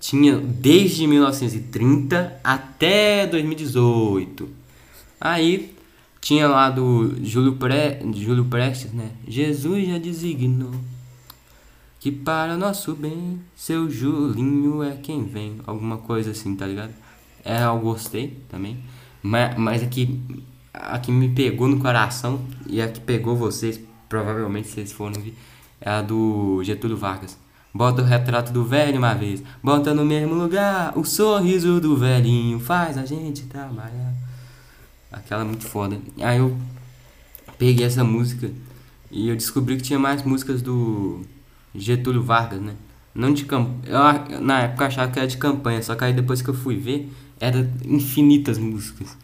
Tinha 0.00 0.36
desde 0.36 1.06
1930 1.06 2.40
até 2.42 3.26
2018. 3.28 4.48
Aí 5.20 5.72
tinha 6.20 6.48
lá 6.48 6.70
do 6.70 7.14
Júlio, 7.24 7.54
Pre... 7.54 8.00
Júlio 8.14 8.44
Prestes, 8.46 8.92
né? 8.92 9.12
Jesus 9.28 9.86
já 9.86 9.98
designou 9.98 10.72
que 12.04 12.12
para 12.12 12.58
nosso 12.58 12.94
bem, 12.94 13.40
seu 13.56 13.88
Julinho 13.88 14.82
é 14.82 14.94
quem 14.94 15.24
vem. 15.24 15.56
Alguma 15.66 15.96
coisa 15.96 16.32
assim, 16.32 16.54
tá 16.54 16.66
ligado? 16.66 16.92
É, 17.42 17.64
eu 17.64 17.78
gostei 17.78 18.42
também. 18.50 18.76
Mas, 19.22 19.56
mas 19.56 19.82
aqui, 19.82 20.20
a 20.74 20.98
que 20.98 21.12
me 21.12 21.28
pegou 21.28 21.68
no 21.68 21.78
coração 21.78 22.40
e 22.66 22.82
a 22.82 22.88
que 22.88 23.00
pegou 23.00 23.36
vocês, 23.36 23.80
provavelmente 24.08 24.68
vocês 24.68 24.90
foram 24.90 25.20
ver, 25.20 25.34
é 25.80 25.88
a 25.88 26.02
do 26.02 26.60
Getúlio 26.64 26.96
Vargas. 26.96 27.38
Bota 27.72 28.02
o 28.02 28.04
retrato 28.04 28.52
do 28.52 28.64
velho 28.64 28.98
uma 28.98 29.14
vez, 29.14 29.42
bota 29.62 29.94
no 29.94 30.04
mesmo 30.04 30.34
lugar. 30.34 30.96
O 30.96 31.04
sorriso 31.04 31.80
do 31.80 31.96
velhinho 31.96 32.60
faz 32.60 32.96
a 32.96 33.04
gente 33.04 33.44
trabalhar. 33.44 34.14
Aquela 35.10 35.42
é 35.42 35.44
muito 35.44 35.64
foda. 35.64 35.98
Aí 36.20 36.38
eu 36.38 36.56
peguei 37.58 37.84
essa 37.84 38.04
música 38.04 38.50
e 39.10 39.28
eu 39.28 39.34
descobri 39.34 39.76
que 39.76 39.82
tinha 39.82 39.98
mais 39.98 40.22
músicas 40.22 40.62
do 40.62 41.22
Getúlio 41.74 42.22
Vargas, 42.22 42.60
né? 42.60 42.74
Não 43.12 43.32
de 43.32 43.44
campanha. 43.44 44.24
Eu, 44.30 44.40
na 44.40 44.62
época 44.62 44.86
achava 44.86 45.10
que 45.10 45.18
era 45.18 45.26
de 45.26 45.36
campanha, 45.36 45.82
só 45.82 45.94
que 45.94 46.04
aí 46.04 46.12
depois 46.12 46.42
que 46.42 46.50
eu 46.50 46.54
fui 46.54 46.76
ver, 46.76 47.12
era 47.40 47.68
infinitas 47.84 48.56
músicas. 48.56 49.16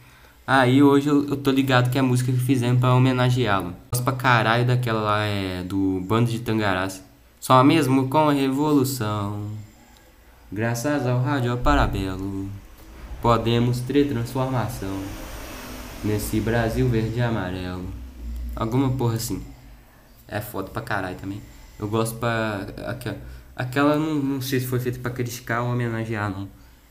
Aí 0.52 0.82
hoje 0.82 1.08
eu, 1.08 1.28
eu 1.28 1.36
tô 1.36 1.52
ligado 1.52 1.90
que 1.90 1.96
é 1.96 2.00
a 2.00 2.02
música 2.02 2.32
que 2.32 2.38
fizemos 2.40 2.80
pra 2.80 2.92
homenageá-lo. 2.92 3.72
Gosto 3.92 4.02
pra 4.02 4.12
caralho 4.14 4.66
daquela 4.66 5.00
lá 5.00 5.22
é 5.22 5.62
do 5.62 6.00
Bando 6.00 6.28
de 6.28 6.40
Tangarás. 6.40 7.04
Só 7.38 7.62
mesmo 7.62 8.08
com 8.08 8.28
a 8.28 8.32
revolução. 8.32 9.48
Graças 10.50 11.06
ao 11.06 11.22
rádio 11.22 11.56
parabelo. 11.58 12.50
Podemos 13.22 13.78
ter 13.78 14.08
transformação. 14.08 15.00
Nesse 16.02 16.40
Brasil 16.40 16.88
verde 16.88 17.20
e 17.20 17.22
amarelo. 17.22 17.86
Alguma 18.56 18.90
porra 18.90 19.14
assim. 19.14 19.40
É 20.26 20.40
foda 20.40 20.68
pra 20.68 20.82
caralho 20.82 21.16
também. 21.16 21.40
Eu 21.78 21.86
gosto 21.86 22.18
pra. 22.18 22.66
Aquela, 22.88 23.18
aquela 23.54 23.96
não, 23.96 24.16
não 24.16 24.40
sei 24.40 24.58
se 24.58 24.66
foi 24.66 24.80
feita 24.80 24.98
pra 24.98 25.12
criticar 25.12 25.62
ou 25.62 25.70
homenagear, 25.70 26.28
não. 26.28 26.48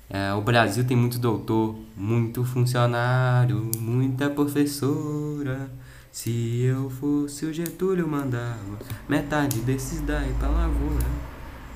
É, 0.10 0.34
o 0.34 0.42
Brasil 0.42 0.84
tem 0.86 0.98
muito 0.98 1.20
doutor, 1.20 1.75
muito 1.96 2.44
funcionário, 2.44 3.70
muita 3.78 4.30
professora. 4.30 5.70
Se 6.12 6.62
eu 6.63 6.89
fosse 6.89 7.46
o 7.46 7.54
Getúlio, 7.54 8.08
mandava 8.08 8.80
metade 9.08 9.60
desses 9.60 10.01
daí 10.01 10.34
pra 10.39 10.50
lavoura. 10.50 11.06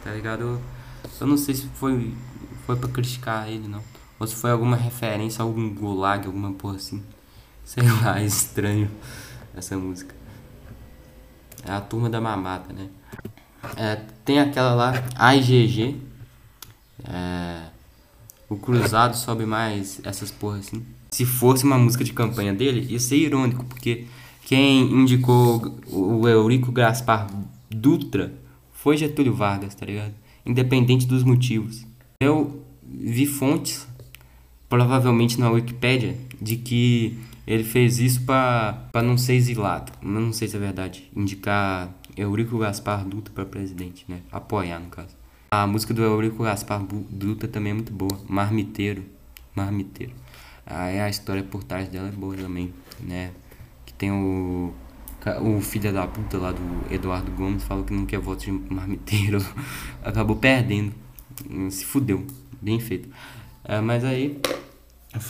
Tá 0.03 0.11
ligado? 0.11 0.59
Eu 1.21 1.27
não 1.27 1.37
sei 1.37 1.53
se 1.53 1.67
foi, 1.75 2.13
foi 2.65 2.75
pra 2.75 2.89
criticar 2.89 3.47
ele, 3.47 3.67
não. 3.67 3.83
Ou 4.19 4.25
se 4.25 4.35
foi 4.35 4.49
alguma 4.49 4.75
referência 4.75 5.43
algum 5.43 5.73
gulag, 5.73 6.25
alguma 6.25 6.51
porra 6.53 6.77
assim. 6.77 7.03
Sei 7.63 7.83
lá, 7.83 8.19
estranho 8.23 8.89
essa 9.55 9.77
música. 9.77 10.15
É 11.65 11.71
a 11.71 11.79
turma 11.79 12.09
da 12.09 12.19
mamata, 12.19 12.73
né? 12.73 12.89
É, 13.77 13.95
tem 14.25 14.39
aquela 14.39 14.73
lá, 14.73 14.93
AIGG. 15.15 16.01
É, 17.05 17.72
o 18.49 18.55
Cruzado 18.57 19.15
sobe 19.15 19.45
mais 19.45 19.99
essas 20.03 20.31
porras 20.31 20.67
assim. 20.67 20.83
Se 21.11 21.25
fosse 21.25 21.63
uma 21.63 21.77
música 21.77 22.03
de 22.03 22.13
campanha 22.13 22.53
dele, 22.53 22.85
ia 22.89 22.99
ser 22.99 23.17
irônico, 23.17 23.63
porque 23.65 24.05
quem 24.45 24.91
indicou 24.91 25.77
o 25.87 26.27
Eurico 26.27 26.71
Gaspar 26.71 27.27
Dutra 27.69 28.33
foi 28.71 28.97
Getúlio 28.97 29.33
Vargas, 29.33 29.75
tá 29.75 29.85
ligado? 29.85 30.13
Independente 30.45 31.07
dos 31.07 31.23
motivos. 31.23 31.85
Eu 32.21 32.63
vi 32.83 33.25
fontes, 33.25 33.87
provavelmente 34.67 35.39
na 35.39 35.49
Wikipedia, 35.49 36.17
de 36.41 36.57
que 36.57 37.17
ele 37.45 37.63
fez 37.63 37.99
isso 37.99 38.21
para 38.21 38.89
não 39.03 39.17
ser 39.17 39.35
exilado. 39.35 39.91
Não 40.01 40.33
sei 40.33 40.47
se 40.47 40.55
é 40.55 40.59
verdade. 40.59 41.09
Indicar 41.15 41.93
Eurico 42.15 42.57
Gaspar 42.57 43.05
Dutra 43.05 43.33
para 43.33 43.45
presidente, 43.45 44.05
né? 44.07 44.19
Apoiar, 44.31 44.79
no 44.79 44.89
caso. 44.89 45.15
A 45.55 45.67
música 45.67 45.93
do 45.93 46.01
Eurico 46.01 46.41
Gaspar 46.41 46.83
Dutra 46.83 47.47
também 47.47 47.73
é 47.73 47.73
muito 47.75 47.93
boa. 47.93 48.19
Marmiteiro. 48.27 49.05
Marmiteiro. 49.53 50.11
Aí 50.65 50.99
a 50.99 51.07
história 51.07 51.43
por 51.43 51.63
trás 51.63 51.87
dela 51.89 52.07
é 52.07 52.11
boa 52.11 52.35
também, 52.35 52.73
né? 52.99 53.29
Que 53.85 53.93
tem 53.93 54.11
o 54.11 54.73
o 55.41 55.61
filho 55.61 55.93
da 55.93 56.07
puta 56.07 56.39
lá 56.39 56.51
do 56.51 56.91
Eduardo 56.91 57.31
Gomes 57.33 57.63
falou 57.63 57.83
que 57.83 57.93
não 57.93 58.03
quer 58.03 58.17
voto 58.19 58.43
de 58.43 58.51
marmiteiro. 58.51 59.45
Acabou 60.03 60.35
perdendo. 60.37 60.91
Se 61.69 61.85
fudeu. 61.85 62.25
Bem 62.59 62.79
feito. 62.79 63.07
É, 63.63 63.79
mas 63.79 64.03
aí 64.03 64.41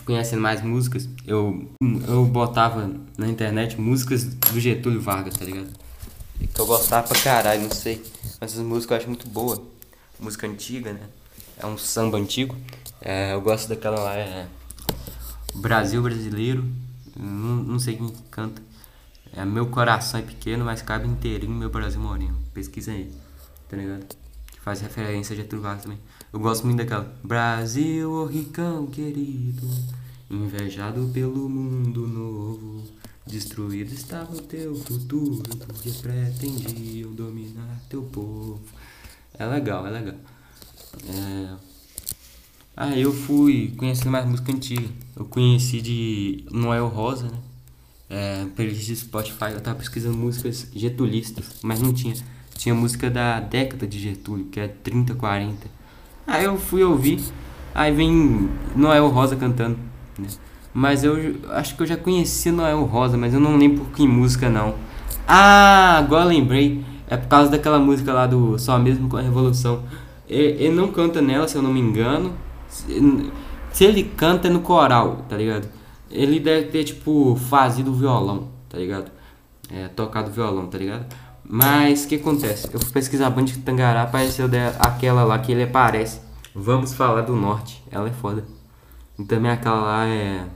conhecendo 0.06 0.42
mais 0.42 0.62
músicas, 0.62 1.10
eu, 1.28 1.70
eu 2.08 2.26
botava 2.26 2.90
na 3.18 3.28
internet 3.28 3.80
músicas 3.80 4.24
do 4.24 4.58
Getúlio 4.58 5.02
Vargas, 5.02 5.34
tá 5.34 5.44
ligado? 5.44 5.68
Que 6.40 6.62
eu 6.62 6.66
gostava 6.66 7.10
pra 7.10 7.20
caralho, 7.20 7.64
não 7.64 7.72
sei. 7.72 8.02
Mas 8.40 8.54
essas 8.54 8.66
músicas 8.66 8.92
eu 8.92 8.98
acho 9.00 9.08
muito 9.10 9.28
boa. 9.28 9.73
Música 10.20 10.48
antiga, 10.48 10.94
né? 10.94 11.10
É 11.58 11.66
um 11.66 11.78
samba 11.78 12.18
antigo. 12.18 12.56
É, 13.02 13.34
eu 13.34 13.42
gosto 13.42 13.68
daquela 13.68 14.00
lá, 14.00 14.16
é. 14.16 14.48
Brasil 15.56 16.02
Brasileiro. 16.02 16.66
Não, 17.16 17.56
não 17.56 17.80
sei 17.80 17.96
quem 17.96 18.10
canta. 18.32 18.62
É 19.36 19.44
Meu 19.44 19.68
Coração 19.68 20.20
é 20.20 20.24
Pequeno, 20.24 20.64
mas 20.64 20.82
cabe 20.82 21.08
inteirinho 21.08 21.54
meu 21.54 21.70
Brasil 21.70 22.00
Moreno. 22.00 22.38
Pesquisa 22.54 22.92
aí, 22.92 23.12
tá 23.68 23.76
ligado? 23.76 24.06
Que 24.52 24.60
faz 24.62 24.80
referência 24.82 25.34
a 25.34 25.38
Getúlio 25.38 25.64
Vargas 25.64 25.84
também. 25.84 26.00
Eu 26.32 26.40
gosto 26.40 26.66
muito 26.66 26.78
daquela. 26.78 27.12
Brasil, 27.24 28.12
oh 28.12 28.26
ricão 28.26 28.86
querido, 28.86 29.68
invejado 30.30 31.10
pelo 31.12 31.50
mundo 31.50 32.08
novo. 32.08 32.84
Destruído 33.26 33.92
estava 33.94 34.36
o 34.36 34.42
teu 34.42 34.76
futuro, 34.76 35.42
porque 35.66 35.90
pretendiam 35.92 37.14
dominar 37.14 37.82
teu 37.90 38.04
povo. 38.04 38.62
É 39.38 39.46
legal, 39.46 39.86
é 39.88 39.90
legal. 39.90 40.16
É... 41.08 41.74
Ah, 42.76 42.98
eu 42.98 43.14
fui 43.14 43.74
conhecendo 43.78 44.12
mais 44.12 44.26
música 44.26 44.52
antiga. 44.52 44.88
Eu 45.16 45.26
conheci 45.26 45.82
de 45.82 46.46
Noel 46.52 46.88
Rosa, 46.88 47.28
né? 47.28 47.38
É, 48.10 48.46
playlist 48.56 48.86
de 48.86 48.96
Spotify, 48.96 49.52
eu 49.54 49.62
tava 49.62 49.80
pesquisando 49.80 50.18
músicas 50.18 50.68
getulistas, 50.74 51.46
mas 51.64 51.82
não 51.82 51.94
tinha. 51.94 52.14
Tinha 52.56 52.76
música 52.76 53.10
da 53.10 53.40
década 53.40 53.88
de 53.88 54.00
Getúlio, 54.00 54.46
que 54.46 54.60
é 54.60 54.68
30, 54.68 55.16
40. 55.16 55.68
Aí 56.28 56.46
eu 56.46 56.58
fui 56.58 56.84
ouvir, 56.84 57.20
aí 57.74 57.92
vem 57.92 58.50
Noel 58.76 59.08
Rosa 59.10 59.36
cantando, 59.36 59.78
né? 60.18 60.28
Mas 60.74 61.04
eu 61.04 61.16
acho 61.52 61.76
que 61.76 61.84
eu 61.84 61.88
já 61.88 61.98
conheci 61.98 62.52
Noel 62.52 62.84
Rosa, 62.86 63.18
mas 63.18 63.34
eu 63.34 63.40
não 63.40 63.58
lembro 63.58 63.86
por 63.86 63.96
que 63.96 64.08
música 64.08 64.50
não. 64.50 64.76
Ah, 65.28 65.98
agora 65.98 66.26
lembrei. 66.26 66.84
É 67.14 67.18
por 67.18 67.28
causa 67.28 67.52
daquela 67.52 67.78
música 67.78 68.12
lá 68.12 68.26
do 68.26 68.58
Só 68.58 68.80
Mesmo 68.80 69.08
com 69.08 69.18
a 69.18 69.22
Revolução. 69.22 69.84
Ele, 70.28 70.74
não 70.74 70.92
canta 70.92 71.22
nela, 71.22 71.48
se 71.48 71.56
eu 71.56 71.62
não 71.62 71.72
me 71.72 71.80
engano. 71.80 72.34
Se 72.68 73.84
ele 73.84 74.04
canta 74.04 74.48
é 74.48 74.52
no 74.52 74.62
coral, 74.62 75.18
tá 75.30 75.38
ligado? 75.38 75.70
Ele 76.10 76.40
deve 76.40 76.70
ter, 76.70 76.84
tipo, 76.84 77.36
fazido 77.36 77.92
o 77.92 77.94
violão, 77.94 78.48
tá 78.68 78.80
ligado? 78.80 79.12
É, 79.72 79.88
tocado 79.90 80.32
violão, 80.32 80.66
tá 80.66 80.80
ligado? 80.80 81.06
Mas 81.44 82.04
o 82.04 82.08
que 82.08 82.16
acontece? 82.16 82.68
Eu 82.74 82.80
fui 82.80 82.92
pesquisar 82.92 83.28
a 83.28 83.30
banda 83.30 83.52
de 83.52 83.60
Tangará, 83.60 84.02
apareceu 84.02 84.50
aquela 84.80 85.24
lá 85.24 85.38
que 85.38 85.52
ele 85.52 85.64
aparece. 85.64 86.20
Vamos 86.56 86.96
falar 86.96 87.22
do 87.22 87.36
norte, 87.36 87.84
ela 87.92 88.08
é 88.08 88.12
foda. 88.12 88.44
E 89.20 89.24
também 89.24 89.52
aquela 89.52 89.82
lá 89.82 90.08
é. 90.08 90.48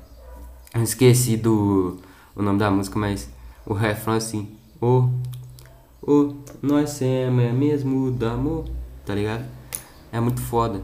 Eu 0.73 0.81
esqueci 0.81 1.37
do 1.37 1.99
o 2.35 2.41
nome 2.41 2.57
da 2.57 2.71
música, 2.71 2.97
mas 2.97 3.29
o 3.63 3.75
refrão 3.75 4.15
é 4.15 4.17
assim. 4.17 4.57
O, 4.81 5.07
o, 6.07 6.33
nós 6.61 6.91
somos 6.91 7.03
é 7.03 7.51
mesmo 7.51 8.09
do 8.11 8.25
amor, 8.25 8.63
tá 9.05 9.13
ligado? 9.13 9.43
É 10.09 10.21
muito 10.21 10.41
foda. 10.41 10.81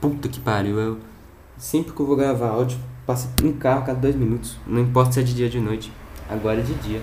Puta 0.00 0.28
que 0.28 0.40
pariu, 0.40 0.76
eu. 0.80 0.98
Sempre 1.56 1.92
que 1.92 2.00
eu 2.00 2.06
vou 2.06 2.16
gravar 2.16 2.48
áudio, 2.48 2.76
passo 3.06 3.28
um 3.44 3.52
carro 3.52 3.82
a 3.82 3.84
cada 3.84 4.00
dois 4.00 4.16
minutos. 4.16 4.56
Não 4.66 4.80
importa 4.80 5.12
se 5.12 5.20
é 5.20 5.22
de 5.22 5.34
dia 5.34 5.46
ou 5.46 5.52
de 5.52 5.60
noite. 5.60 5.92
Agora 6.28 6.58
é 6.58 6.62
de 6.62 6.74
dia. 6.74 7.00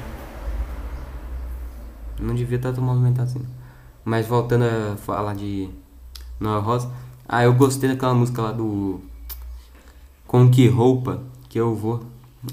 Não 2.20 2.36
devia 2.36 2.58
estar 2.58 2.74
tão 2.74 2.84
movimentado 2.84 3.30
assim. 3.30 3.46
Mas 4.04 4.28
voltando 4.28 4.66
a 4.66 4.98
falar 4.98 5.36
de 5.36 5.70
Noel 6.38 6.62
Rosa. 6.62 6.92
Ah, 7.26 7.44
eu 7.44 7.54
gostei 7.54 7.90
daquela 7.90 8.14
música 8.14 8.42
lá 8.42 8.52
do. 8.52 9.00
Com 10.26 10.50
que 10.52 10.68
roupa 10.68 11.22
que 11.48 11.58
eu 11.58 11.74
vou. 11.74 12.04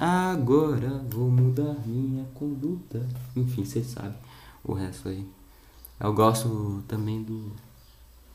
Agora 0.00 1.04
vou 1.08 1.30
mudar 1.30 1.74
minha 1.86 2.24
conduta. 2.34 3.06
Enfim, 3.36 3.64
vocês 3.64 3.86
sabem 3.86 4.18
o 4.64 4.72
resto 4.72 5.08
aí. 5.08 5.28
Eu 6.00 6.12
gosto 6.12 6.82
também 6.88 7.22
do. 7.22 7.52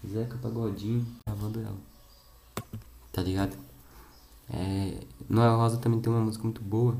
Zeca 0.07 0.37
Pagodinho 0.37 1.05
gravando 1.27 1.59
ela. 1.59 1.77
Tá 3.11 3.21
ligado? 3.21 3.57
É, 4.49 5.01
Noel 5.27 5.57
Rosa 5.57 5.77
também 5.77 5.99
tem 5.99 6.11
uma 6.11 6.21
música 6.21 6.43
muito 6.43 6.61
boa. 6.61 6.97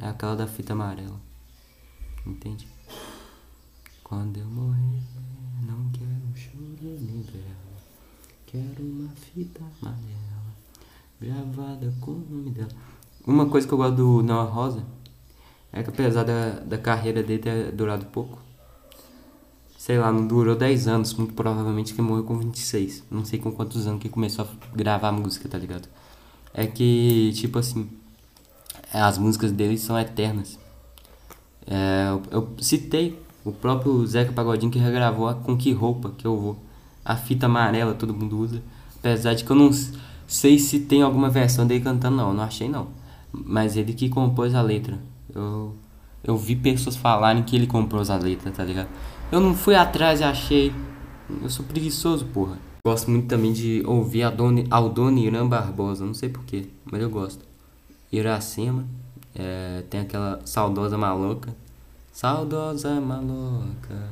É 0.00 0.08
aquela 0.08 0.36
da 0.36 0.46
fita 0.46 0.72
amarela. 0.72 1.20
Entende? 2.24 2.68
Quando 4.04 4.38
eu 4.38 4.46
morrer, 4.46 5.02
não 5.62 5.90
quero 5.90 6.36
choro 6.36 6.98
nem 7.00 7.22
vela. 7.22 7.80
Quero 8.46 8.84
uma 8.84 9.08
fita 9.10 9.60
amarela 9.82 10.30
gravada 11.20 11.92
com 12.00 12.12
o 12.12 12.26
nome 12.30 12.50
dela. 12.50 12.70
Uma 13.26 13.46
coisa 13.46 13.66
que 13.66 13.72
eu 13.72 13.78
gosto 13.78 13.96
do 13.96 14.22
Noel 14.22 14.46
Rosa 14.46 14.82
é 15.72 15.82
que 15.82 15.90
apesar 15.90 16.24
da, 16.24 16.50
da 16.60 16.78
carreira 16.78 17.22
dele 17.22 17.42
ter 17.42 17.72
durado 17.72 18.06
pouco, 18.06 18.38
sei 19.76 19.98
lá, 19.98 20.10
não 20.10 20.26
durou 20.26 20.56
10 20.56 20.88
anos, 20.88 21.14
muito 21.14 21.34
provavelmente 21.34 21.94
que 21.94 22.02
morreu 22.02 22.24
com 22.24 22.38
26. 22.38 23.04
Não 23.10 23.24
sei 23.24 23.38
com 23.38 23.52
quantos 23.52 23.86
anos 23.86 24.00
que 24.00 24.08
começou 24.08 24.44
a 24.44 24.76
gravar 24.76 25.12
música, 25.12 25.48
tá 25.48 25.58
ligado? 25.58 25.88
É 26.52 26.66
que, 26.66 27.32
tipo 27.34 27.58
assim, 27.58 27.88
as 28.92 29.18
músicas 29.18 29.52
dele 29.52 29.78
são 29.78 29.98
eternas. 29.98 30.58
É, 31.66 32.08
eu, 32.10 32.22
eu 32.30 32.48
citei 32.60 33.18
o 33.44 33.52
próprio 33.52 34.04
Zeca 34.06 34.32
Pagodinho 34.32 34.72
que 34.72 34.78
regravou 34.78 35.28
a 35.28 35.34
Com 35.34 35.56
Que 35.56 35.72
Roupa 35.72 36.10
que 36.10 36.26
eu 36.26 36.38
vou. 36.38 36.56
A 37.04 37.16
fita 37.16 37.46
amarela 37.46 37.94
todo 37.94 38.12
mundo 38.12 38.38
usa. 38.38 38.62
Apesar 38.98 39.34
de 39.34 39.44
que 39.44 39.50
eu 39.50 39.56
não 39.56 39.70
sei 40.26 40.58
se 40.58 40.80
tem 40.80 41.02
alguma 41.02 41.30
versão 41.30 41.66
dele 41.66 41.82
cantando, 41.82 42.16
não. 42.16 42.34
Não 42.34 42.44
achei, 42.44 42.68
não. 42.68 42.88
Mas 43.32 43.76
ele 43.76 43.92
que 43.92 44.08
compôs 44.08 44.54
a 44.54 44.62
letra. 44.62 44.98
Eu, 45.34 45.74
eu 46.22 46.36
vi 46.36 46.56
pessoas 46.56 46.96
falarem 46.96 47.42
que 47.42 47.56
ele 47.56 47.66
compôs 47.66 48.10
a 48.10 48.16
letra, 48.16 48.50
tá 48.50 48.64
ligado? 48.64 48.88
Eu 49.30 49.40
não 49.40 49.54
fui 49.54 49.74
atrás 49.74 50.20
e 50.20 50.24
achei. 50.24 50.72
Eu 51.42 51.48
sou 51.48 51.64
preguiçoso, 51.64 52.26
porra. 52.26 52.58
Gosto 52.84 53.10
muito 53.10 53.28
também 53.28 53.52
de 53.52 53.82
ouvir 53.86 54.24
a 54.24 54.30
Dona, 54.30 54.64
Aldona 54.70 55.20
Irã 55.20 55.46
Barbosa. 55.46 56.04
Não 56.04 56.14
sei 56.14 56.28
porquê, 56.28 56.66
mas 56.90 57.00
eu 57.00 57.10
gosto. 57.10 57.44
Iracema. 58.10 58.84
É, 59.34 59.84
tem 59.88 60.00
aquela 60.00 60.40
saudosa 60.44 60.98
maloca. 60.98 61.54
Saudosa 62.10 63.00
maloca. 63.00 64.10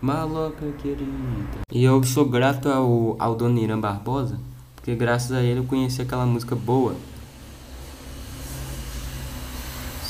Maloca 0.00 0.72
querida. 0.80 1.60
E 1.70 1.84
eu 1.84 2.02
sou 2.04 2.24
grato 2.24 2.68
ao, 2.68 3.16
ao 3.18 3.34
Dona 3.34 3.60
Irã 3.60 3.78
Barbosa. 3.78 4.38
Porque 4.76 4.94
graças 4.94 5.32
a 5.32 5.42
ele 5.42 5.60
eu 5.60 5.64
conheci 5.64 6.00
aquela 6.00 6.24
música 6.24 6.54
boa 6.56 6.94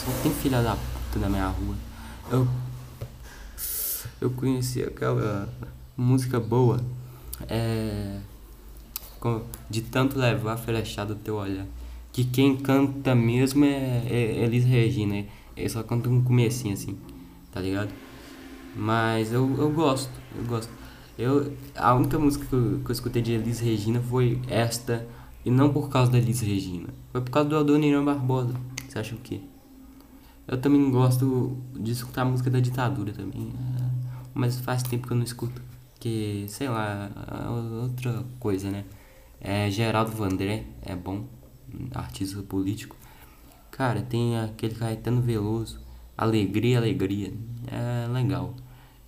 só 0.05 0.11
tem 0.23 0.33
filha 0.35 0.63
da 0.63 0.77
puta 0.77 1.19
na 1.19 1.31
minha 1.31 1.49
rua. 1.49 1.75
Eu, 2.31 2.47
eu 4.21 4.31
conheci 4.31 4.83
aquela 4.83 5.49
música 5.97 6.39
boa. 6.39 6.79
É. 7.49 8.19
De 9.71 9.81
tanto 9.81 10.19
levar 10.19 10.59
flechado 10.59 11.15
teu 11.15 11.37
olhar. 11.37 11.67
Que 12.13 12.23
quem 12.23 12.55
canta 12.57 13.15
mesmo 13.15 13.65
é, 13.65 14.03
é 14.07 14.45
Elis 14.45 14.65
Regina. 14.65 15.25
Ele 15.57 15.69
só 15.71 15.83
canta 15.83 16.11
um 16.11 16.23
comecinho 16.23 16.75
assim, 16.75 16.99
tá 17.51 17.61
ligado? 17.61 17.91
Mas 18.77 19.33
eu, 19.33 19.57
eu 19.57 19.71
gosto, 19.71 20.11
eu 20.37 20.45
gosto. 20.45 20.71
Eu, 21.17 21.53
a 21.75 21.95
única 21.95 22.19
música 22.19 22.45
que 22.45 22.53
eu, 22.53 22.81
que 22.85 22.91
eu 22.91 22.93
escutei 22.93 23.23
de 23.23 23.33
Elis 23.33 23.61
Regina 23.61 24.01
foi 24.01 24.39
esta. 24.49 25.07
E 25.45 25.51
não 25.51 25.73
por 25.73 25.89
causa 25.89 26.11
da 26.11 26.19
Elis 26.19 26.41
Regina. 26.41 26.89
Foi 27.11 27.23
por 27.23 27.31
causa 27.31 27.49
do 27.49 27.57
Adoniran 27.57 28.05
Barbosa. 28.05 28.55
Você 28.87 28.99
acha 28.99 29.15
o 29.15 29.19
quê? 29.19 29.41
Eu 30.47 30.61
também 30.61 30.91
gosto 30.91 31.57
de 31.75 31.93
escutar 31.93 32.25
música 32.25 32.51
da 32.51 32.61
ditadura 32.61 33.13
também. 33.13 33.53
É, 33.53 33.91
mas 34.35 34.61
faz 34.61 34.83
tempo 34.83 35.07
que 35.07 35.13
eu 35.13 35.17
não 35.17 35.25
escuto. 35.25 35.63
Que, 35.99 36.45
sei 36.49 36.69
lá, 36.69 37.11
é 37.45 37.49
outra 37.49 38.25
coisa, 38.39 38.71
né? 38.71 38.85
É 39.41 39.71
Geraldo 39.71 40.13
Vandré, 40.13 40.65
é 40.83 40.95
bom, 40.95 41.27
artista 41.95 42.43
político. 42.43 42.97
Cara, 43.71 44.03
tem 44.03 44.39
aquele 44.39 44.75
Caetano 44.75 45.21
Veloso, 45.21 45.81
Alegria, 46.17 46.79
Alegria, 46.79 47.33
é 47.67 48.07
legal. 48.09 48.55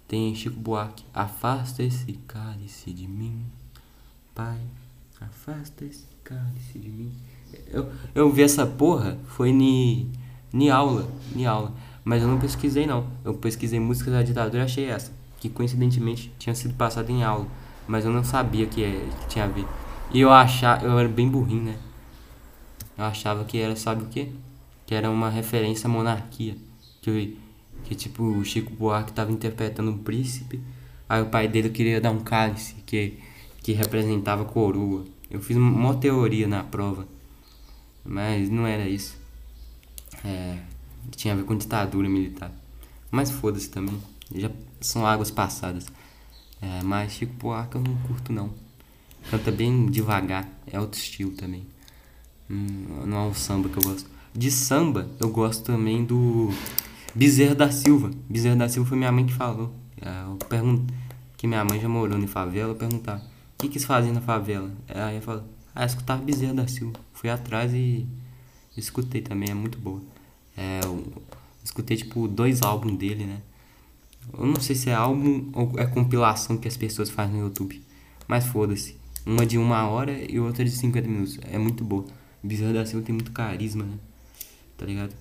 Tem 0.09 0.35
Chico 0.35 0.59
Buarque, 0.59 1.05
Afasta 1.12 1.83
esse 1.83 2.12
cálice 2.27 2.92
de 2.92 3.07
mim, 3.07 3.44
Pai, 4.35 4.61
afasta 5.20 5.85
esse 5.85 6.07
cálice 6.22 6.79
de 6.79 6.88
mim. 6.90 7.12
Eu, 7.68 7.90
eu 8.14 8.31
vi 8.31 8.42
essa 8.42 8.66
porra, 8.66 9.18
foi 9.25 9.53
ni 9.53 10.11
em 10.64 10.71
aula, 10.71 11.09
em 11.35 11.47
aula. 11.47 11.73
Mas 12.05 12.23
eu 12.23 12.29
não 12.29 12.38
pesquisei 12.38 12.87
não. 12.87 13.07
Eu 13.25 13.35
pesquisei 13.35 13.81
músicas 13.81 14.14
da 14.14 14.23
ditadura 14.23 14.62
e 14.62 14.64
achei 14.64 14.85
essa, 14.87 15.12
que 15.38 15.49
coincidentemente 15.49 16.33
tinha 16.38 16.55
sido 16.55 16.75
passada 16.75 17.11
em 17.11 17.23
aula, 17.23 17.47
mas 17.87 18.05
eu 18.05 18.12
não 18.12 18.25
sabia 18.25 18.66
que, 18.66 18.83
é, 18.83 19.09
que 19.21 19.27
tinha 19.29 19.45
a 19.45 19.49
ver. 19.49 19.66
E 20.12 20.21
eu 20.21 20.31
achava, 20.33 20.85
eu 20.85 20.99
era 20.99 21.09
bem 21.09 21.29
burrinho, 21.29 21.64
né? 21.64 21.77
Eu 22.97 23.05
achava 23.05 23.45
que 23.45 23.59
era, 23.59 23.75
sabe 23.77 24.05
o 24.05 24.07
quê? 24.07 24.29
Que 24.87 24.95
era 24.95 25.11
uma 25.11 25.29
referência 25.29 25.88
à 25.88 25.90
monarquia. 25.90 26.57
Que, 27.03 27.37
que 27.85 27.95
tipo, 27.95 28.23
o 28.23 28.45
Chico 28.45 28.73
Buarque 28.73 29.11
estava 29.11 29.31
interpretando 29.31 29.90
um 29.90 29.99
príncipe, 29.99 30.61
aí 31.09 31.21
o 31.23 31.27
pai 31.27 31.49
dele 31.49 31.71
queria 31.71 32.01
dar 32.01 32.11
um 32.11 32.21
cálice 32.21 32.77
que, 32.87 33.19
que 33.62 33.73
representava 33.73 34.45
coroa. 34.45 35.05
Eu 35.31 35.40
fiz 35.40 35.57
uma 35.57 35.95
teoria 35.97 36.47
na 36.47 36.62
prova, 36.62 37.07
mas 38.05 38.49
não 38.49 38.66
era 38.66 38.88
isso. 38.88 39.25
É, 40.26 40.58
tinha 41.12 41.34
a 41.34 41.36
ver 41.36 41.44
com 41.44 41.56
ditadura 41.56 42.08
militar. 42.08 42.52
Mas 43.10 43.30
foda-se 43.30 43.70
também. 43.70 43.96
Já 44.34 44.50
são 44.80 45.06
águas 45.06 45.30
passadas. 45.30 45.86
É, 46.60 46.82
mas 46.82 47.12
Chico 47.12 47.32
Buarque 47.34 47.76
eu 47.76 47.82
não 47.82 47.96
curto 47.98 48.32
não. 48.32 48.52
Canta 49.30 49.52
bem 49.52 49.86
devagar. 49.86 50.48
É 50.66 50.80
outro 50.80 50.98
estilo 50.98 51.30
também. 51.30 51.66
Hum, 52.50 53.04
não 53.06 53.16
é 53.18 53.28
um 53.28 53.34
samba 53.34 53.68
que 53.68 53.78
eu 53.78 53.82
gosto. 53.82 54.10
De 54.34 54.50
samba, 54.50 55.08
eu 55.20 55.30
gosto 55.30 55.64
também 55.64 56.04
do 56.04 56.50
Bezerra 57.14 57.54
da 57.54 57.70
Silva. 57.70 58.10
Bezerra 58.28 58.56
da 58.56 58.68
Silva 58.68 58.88
foi 58.88 58.98
minha 58.98 59.12
mãe 59.12 59.26
que 59.26 59.32
falou. 59.32 59.72
É, 60.00 60.24
eu 60.24 60.36
pergunto 60.48 60.92
que 61.36 61.46
minha 61.46 61.64
mãe 61.64 61.80
já 61.80 61.88
morou 61.88 62.18
em 62.18 62.26
favela. 62.26 62.72
Eu 62.72 62.76
perguntava, 62.76 63.20
o 63.20 63.58
que 63.58 63.68
que 63.68 63.74
eles 63.74 63.84
faziam 63.84 64.12
na 64.12 64.20
favela? 64.20 64.70
Aí 64.88 65.16
eu 65.16 65.22
falo, 65.22 65.44
ah, 65.74 65.86
escutava 65.86 66.22
Bezerra 66.22 66.54
da 66.54 66.66
Silva. 66.66 66.98
Fui 67.12 67.30
atrás 67.30 67.72
e 67.72 68.06
escutei 68.76 69.22
também, 69.22 69.50
é 69.50 69.54
muito 69.54 69.78
boa. 69.78 70.02
É, 70.57 70.81
escutei 71.62 71.97
tipo 71.97 72.27
dois 72.27 72.62
álbuns 72.62 72.97
dele, 72.97 73.27
né? 73.27 73.40
Eu 74.33 74.47
não 74.47 74.61
sei 74.61 74.75
se 74.75 74.90
é 74.90 74.95
álbum 74.95 75.51
ou 75.53 75.79
é 75.79 75.87
compilação 75.87 76.57
que 76.57 76.66
as 76.66 76.77
pessoas 76.77 77.11
fazem 77.11 77.37
no 77.37 77.42
YouTube. 77.42 77.83
Mas 78.27 78.47
foda-se. 78.47 78.97
Uma 79.25 79.45
de 79.45 79.59
uma 79.59 79.87
hora 79.88 80.12
e 80.12 80.38
outra 80.38 80.64
de 80.64 80.71
50 80.71 81.09
minutos. 81.09 81.38
É 81.42 81.59
muito 81.59 81.85
boa. 81.85 82.05
Bezerra 82.42 82.73
da 82.73 82.87
Silva 82.87 83.05
tem 83.05 83.14
muito 83.14 83.33
carisma, 83.33 83.85
né? 83.85 83.99
Tá 84.77 84.87
ligado? 84.87 85.14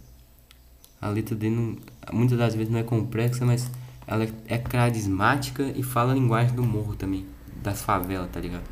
A 1.02 1.10
letra 1.10 1.36
dele 1.36 1.56
não, 1.56 1.78
muitas 2.13 2.38
das 2.38 2.56
vezes 2.56 2.71
não 2.71 2.80
é 2.80 2.84
complexa, 2.84 3.45
mas 3.45 3.69
ela 4.08 4.24
é, 4.24 4.30
é 4.48 4.58
carismática 4.58 5.63
e 5.76 5.84
fala 5.84 6.12
a 6.12 6.15
linguagem 6.15 6.56
do 6.56 6.63
morro 6.63 6.95
também. 6.95 7.26
Das 7.62 7.82
favelas, 7.82 8.30
tá 8.32 8.39
ligado? 8.39 8.63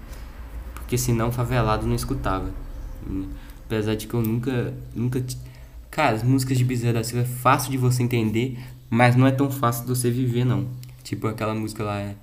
Porque 0.76 0.97
senão 0.97 1.32
favelado 1.32 1.88
não 1.88 1.95
escutava. 1.95 2.54
Apesar 3.65 3.95
de 3.95 4.08
que 4.08 4.13
eu 4.13 4.21
nunca. 4.21 4.73
nunca 4.93 5.23
Cara, 5.93 6.15
as 6.15 6.23
músicas 6.23 6.58
de 6.58 6.65
Bezerra 6.65 6.93
da 6.93 7.03
Silva 7.03 7.23
é 7.23 7.27
fácil 7.27 7.69
de 7.69 7.77
você 7.77 8.01
entender, 8.01 8.58
mas 8.89 9.15
não 9.15 9.27
é 9.27 9.32
tão 9.32 9.51
fácil 9.51 9.84
de 9.84 9.89
você 9.89 10.10
viver, 10.10 10.43
não. 10.43 10.67
Tipo 11.03 11.27
aquela 11.27 11.53
música 11.53 11.84
lá, 11.84 11.99
é, 11.99 12.15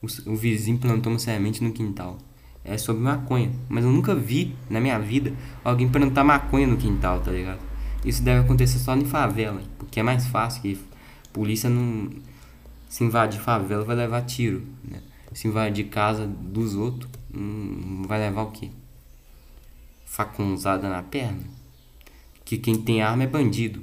o, 0.00 0.06
o 0.32 0.34
vizinho 0.34 0.78
plantou 0.78 1.12
uma 1.12 1.18
semente 1.18 1.62
no 1.62 1.70
quintal. 1.70 2.16
É 2.64 2.78
sobre 2.78 3.02
maconha. 3.02 3.52
Mas 3.68 3.84
eu 3.84 3.90
nunca 3.90 4.14
vi 4.14 4.56
na 4.70 4.80
minha 4.80 4.98
vida 4.98 5.34
alguém 5.62 5.86
plantar 5.86 6.24
maconha 6.24 6.66
no 6.66 6.78
quintal, 6.78 7.20
tá 7.20 7.30
ligado? 7.30 7.60
Isso 8.02 8.22
deve 8.22 8.40
acontecer 8.40 8.78
só 8.78 8.96
em 8.96 9.04
favela, 9.04 9.60
porque 9.78 10.00
é 10.00 10.02
mais 10.02 10.26
fácil 10.26 10.62
que 10.62 10.80
polícia 11.30 11.68
não. 11.68 12.08
Se 12.88 13.04
invadir 13.04 13.38
favela 13.38 13.84
vai 13.84 13.96
levar 13.96 14.22
tiro, 14.22 14.62
né? 14.82 14.98
Se 15.34 15.46
invadir 15.46 15.88
casa 15.88 16.26
dos 16.26 16.74
outros, 16.74 17.10
hum, 17.34 18.02
vai 18.08 18.18
levar 18.18 18.44
o 18.44 18.50
quê? 18.50 18.70
Facunzada 20.06 20.88
na 20.88 21.02
perna? 21.02 21.59
Que 22.50 22.58
quem 22.58 22.74
tem 22.74 23.00
arma 23.00 23.22
é 23.22 23.26
bandido. 23.28 23.80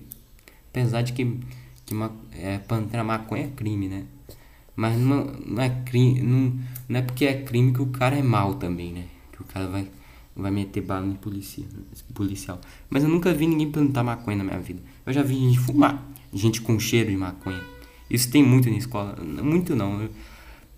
Apesar 0.72 1.02
de 1.02 1.14
que, 1.14 1.40
que 1.86 1.96
é, 2.34 2.58
plantar 2.58 3.02
maconha 3.02 3.46
é 3.46 3.48
crime, 3.48 3.88
né? 3.88 4.04
Mas 4.76 5.00
não, 5.00 5.24
não 5.24 5.64
é 5.64 5.70
crime. 5.86 6.22
Não, 6.22 6.54
não 6.90 7.00
é 7.00 7.02
porque 7.02 7.24
é 7.24 7.42
crime 7.44 7.72
que 7.72 7.82
o 7.82 7.86
cara 7.86 8.18
é 8.18 8.22
mal 8.22 8.56
também, 8.56 8.92
né? 8.92 9.06
Que 9.32 9.42
o 9.42 9.46
cara 9.46 9.68
vai, 9.70 9.88
vai 10.36 10.52
meter 10.52 10.82
bala 10.82 11.06
no 11.06 11.16
policia, 11.16 11.64
policial. 12.14 12.60
Mas 12.90 13.04
eu 13.04 13.10
nunca 13.10 13.34
vi 13.34 13.48
ninguém 13.48 13.72
plantar 13.72 14.04
maconha 14.04 14.36
na 14.36 14.44
minha 14.44 14.60
vida. 14.60 14.82
Eu 15.06 15.14
já 15.14 15.24
vi 15.24 15.36
gente 15.36 15.60
fumar, 15.60 16.06
gente 16.34 16.60
com 16.60 16.78
cheiro 16.78 17.10
de 17.10 17.16
maconha. 17.16 17.64
Isso 18.10 18.30
tem 18.30 18.44
muito 18.44 18.70
na 18.70 18.76
escola. 18.76 19.16
Muito 19.24 19.78
não. 19.78 20.02
Eu, 20.02 20.10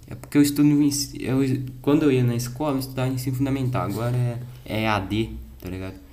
é 0.05 0.13
porque 0.13 0.37
eu 0.37 0.43
estudo. 0.43 0.69
Eu, 1.19 1.39
quando 1.81 2.03
eu 2.03 2.11
ia 2.11 2.23
na 2.23 2.35
escola, 2.35 2.75
eu 2.75 2.79
estudava 2.81 3.11
ensino 3.11 3.35
fundamental. 3.35 3.87
Agora 3.87 4.15
é, 4.15 4.83
é 4.83 4.87
AD, 4.87 5.31
tá 5.59 5.67
ligado? 5.67 6.08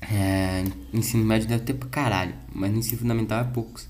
É, 0.00 0.64
ensino 0.92 1.24
médio 1.24 1.48
deve 1.48 1.64
ter 1.64 1.74
pra 1.74 1.88
caralho, 1.88 2.34
mas 2.54 2.70
no 2.70 2.78
ensino 2.78 2.98
fundamental 2.98 3.40
é 3.40 3.44
poucos. 3.44 3.88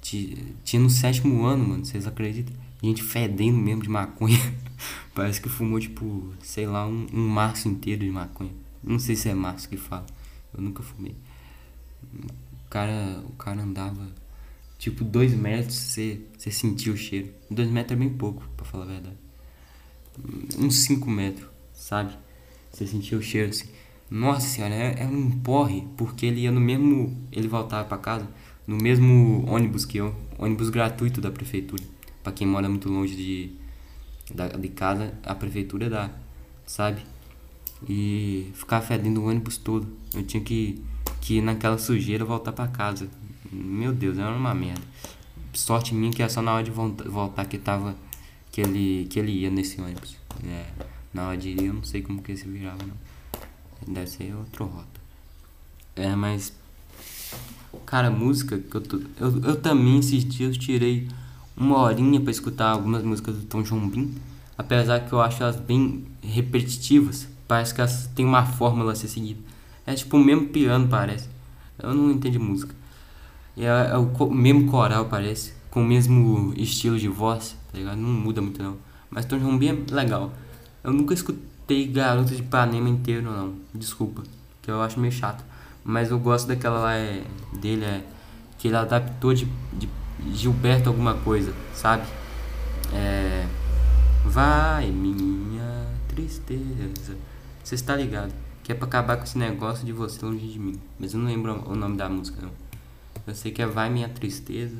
Tinha 0.00 0.82
no 0.82 0.90
sétimo 0.90 1.44
ano, 1.44 1.68
mano, 1.68 1.84
vocês 1.84 2.06
acreditam? 2.06 2.54
Gente 2.82 3.02
fedendo 3.02 3.56
mesmo 3.56 3.82
de 3.82 3.88
maconha. 3.88 4.38
Parece 5.14 5.40
que 5.40 5.48
fumou, 5.48 5.78
tipo, 5.78 6.34
sei 6.42 6.66
lá, 6.66 6.86
um, 6.86 7.06
um 7.12 7.28
março 7.28 7.68
inteiro 7.68 8.04
de 8.04 8.10
maconha. 8.10 8.50
Não 8.82 8.98
sei 8.98 9.14
se 9.14 9.28
é 9.28 9.34
março 9.34 9.68
que 9.68 9.76
fala. 9.76 10.06
Eu 10.52 10.60
nunca 10.60 10.82
fumei. 10.82 11.14
O 12.12 12.68
cara, 12.68 13.22
o 13.24 13.32
cara 13.34 13.62
andava, 13.62 14.10
tipo, 14.78 15.04
dois 15.04 15.32
metros, 15.32 15.76
você, 15.76 16.20
você 16.36 16.50
sentia 16.50 16.92
o 16.92 16.96
cheiro. 16.96 17.32
Dois 17.48 17.70
metros 17.70 17.96
é 17.96 18.00
bem 18.00 18.10
pouco, 18.10 18.46
pra 18.56 18.66
falar 18.66 18.84
a 18.84 18.88
verdade. 18.88 19.16
Uns 20.58 20.78
cinco 20.80 21.08
metros, 21.08 21.48
sabe? 21.72 22.12
Você 22.72 22.86
sentia 22.86 23.16
o 23.16 23.22
cheiro 23.22 23.50
assim. 23.50 23.68
Nossa 24.12 24.46
senhora, 24.46 24.74
era, 24.74 25.00
era 25.00 25.08
um 25.08 25.30
porre, 25.30 25.88
porque 25.96 26.26
ele 26.26 26.42
ia 26.42 26.52
no 26.52 26.60
mesmo. 26.60 27.16
Ele 27.32 27.48
voltava 27.48 27.88
para 27.88 27.96
casa 27.96 28.28
no 28.66 28.76
mesmo 28.76 29.42
ônibus 29.48 29.86
que 29.86 29.96
eu, 29.96 30.14
ônibus 30.38 30.68
gratuito 30.68 31.18
da 31.18 31.30
prefeitura. 31.30 31.82
Para 32.22 32.30
quem 32.30 32.46
mora 32.46 32.68
muito 32.68 32.90
longe 32.90 33.16
de, 33.16 33.52
da, 34.34 34.48
de 34.48 34.68
casa, 34.68 35.14
a 35.24 35.34
prefeitura 35.34 35.88
dá, 35.88 36.10
sabe? 36.66 37.00
E 37.88 38.50
ficar 38.52 38.82
fedendo 38.82 39.22
o 39.22 39.28
ônibus 39.30 39.56
todo. 39.56 39.88
Eu 40.14 40.22
tinha 40.24 40.42
que, 40.42 40.84
que 41.22 41.38
ir 41.38 41.40
naquela 41.40 41.78
sujeira 41.78 42.22
voltar 42.22 42.52
para 42.52 42.68
casa. 42.68 43.08
Meu 43.50 43.94
Deus, 43.94 44.18
era 44.18 44.36
uma 44.36 44.54
merda. 44.54 44.82
Sorte 45.54 45.94
minha 45.94 46.12
que 46.12 46.22
é 46.22 46.28
só 46.28 46.42
na 46.42 46.52
hora 46.52 46.64
de 46.64 46.70
voltar 46.70 47.46
que 47.46 47.56
tava. 47.56 47.96
Que 48.50 48.60
ele, 48.60 49.06
que 49.08 49.18
ele 49.18 49.32
ia 49.32 49.50
nesse 49.50 49.80
ônibus. 49.80 50.18
É, 50.44 50.66
na 51.14 51.28
hora 51.28 51.36
de 51.38 51.48
ir 51.48 51.64
eu 51.64 51.72
não 51.72 51.82
sei 51.82 52.02
como 52.02 52.20
que 52.20 52.32
ele 52.32 52.38
se 52.38 52.46
virava 52.46 52.84
não. 52.84 52.94
Deve 53.86 54.06
ser 54.06 54.34
outra 54.34 54.64
rota. 54.64 55.00
É, 55.96 56.14
mas 56.14 56.52
Cara, 57.86 58.10
música 58.10 58.58
que 58.58 58.74
eu 58.74 58.80
tô. 58.80 59.00
Eu, 59.18 59.40
eu 59.42 59.56
também 59.56 59.98
esses 59.98 60.24
dias 60.24 60.56
tirei 60.56 61.08
uma 61.56 61.78
horinha 61.78 62.20
para 62.20 62.30
escutar 62.30 62.68
algumas 62.68 63.02
músicas 63.02 63.36
do 63.36 63.42
Tom 63.42 63.62
Jobim. 63.62 64.14
Apesar 64.56 65.00
que 65.00 65.12
eu 65.12 65.20
acho 65.20 65.42
elas 65.42 65.56
bem 65.56 66.04
repetitivas. 66.22 67.28
Parece 67.48 67.74
que 67.74 67.80
elas 67.80 68.06
têm 68.14 68.24
uma 68.24 68.44
fórmula 68.44 68.92
a 68.92 68.94
ser 68.94 69.08
seguida. 69.08 69.40
É 69.86 69.94
tipo 69.94 70.16
o 70.16 70.20
mesmo 70.20 70.48
piano, 70.48 70.88
parece. 70.88 71.28
Eu 71.78 71.94
não 71.94 72.10
entendo 72.10 72.40
música. 72.40 72.74
É, 73.56 73.66
é 73.66 73.96
o 73.96 74.30
mesmo 74.30 74.70
coral, 74.70 75.06
parece. 75.06 75.52
Com 75.70 75.82
o 75.82 75.86
mesmo 75.86 76.52
estilo 76.56 76.98
de 76.98 77.08
voz, 77.08 77.56
tá 77.70 77.78
ligado? 77.78 77.96
Não 77.96 78.08
muda 78.08 78.40
muito 78.40 78.62
não. 78.62 78.76
Mas 79.10 79.24
Tom 79.24 79.38
Jobim 79.38 79.68
é 79.68 79.94
legal. 79.94 80.32
Eu 80.84 80.92
nunca 80.92 81.14
escutei 81.14 81.51
Garota 81.86 82.34
de 82.34 82.42
Ipanema 82.42 82.88
inteiro, 82.88 83.22
não. 83.22 83.54
Desculpa. 83.74 84.22
Que 84.60 84.70
eu 84.70 84.80
acho 84.82 84.98
meio 85.00 85.12
chato. 85.12 85.44
Mas 85.84 86.10
eu 86.10 86.18
gosto 86.18 86.46
daquela 86.46 86.78
lá 86.78 86.94
é, 86.94 87.22
dele, 87.60 87.84
é 87.84 88.04
que 88.58 88.68
ele 88.68 88.76
adaptou 88.76 89.34
de, 89.34 89.48
de 89.72 89.88
Gilberto 90.32 90.88
alguma 90.88 91.14
coisa, 91.14 91.52
sabe? 91.74 92.04
É. 92.92 93.46
Vai, 94.24 94.90
minha 94.90 95.86
tristeza. 96.08 97.16
Você 97.62 97.74
está 97.74 97.96
ligado? 97.96 98.32
Que 98.62 98.70
é 98.70 98.74
pra 98.74 98.86
acabar 98.86 99.16
com 99.16 99.24
esse 99.24 99.36
negócio 99.36 99.84
de 99.84 99.92
você 99.92 100.24
longe 100.24 100.46
de 100.46 100.58
mim. 100.58 100.80
Mas 100.98 101.12
eu 101.12 101.18
não 101.18 101.26
lembro 101.26 101.68
o 101.68 101.74
nome 101.74 101.96
da 101.96 102.08
música, 102.08 102.40
não. 102.40 102.52
Eu 103.26 103.34
sei 103.34 103.50
que 103.50 103.60
é 103.60 103.66
Vai 103.66 103.90
Minha 103.90 104.08
Tristeza. 104.08 104.76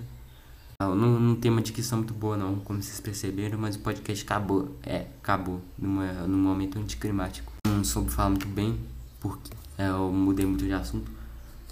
Não, 0.82 0.96
não, 0.96 1.20
não 1.20 1.36
tem 1.36 1.48
uma 1.48 1.62
dicção 1.62 1.98
muito 1.98 2.12
boa, 2.12 2.36
não, 2.36 2.56
como 2.56 2.82
vocês 2.82 2.98
perceberam, 2.98 3.56
mas 3.56 3.76
o 3.76 3.78
podcast 3.78 4.24
acabou. 4.24 4.76
É, 4.82 5.06
acabou. 5.22 5.60
Numa, 5.78 6.12
num 6.26 6.38
momento 6.38 6.78
anticlimático. 6.78 7.52
Não 7.66 7.84
soube 7.84 8.10
falar 8.10 8.30
muito 8.30 8.48
bem, 8.48 8.78
porque 9.20 9.52
é, 9.78 9.88
eu 9.88 10.10
mudei 10.10 10.44
muito 10.44 10.64
de 10.64 10.72
assunto. 10.72 11.08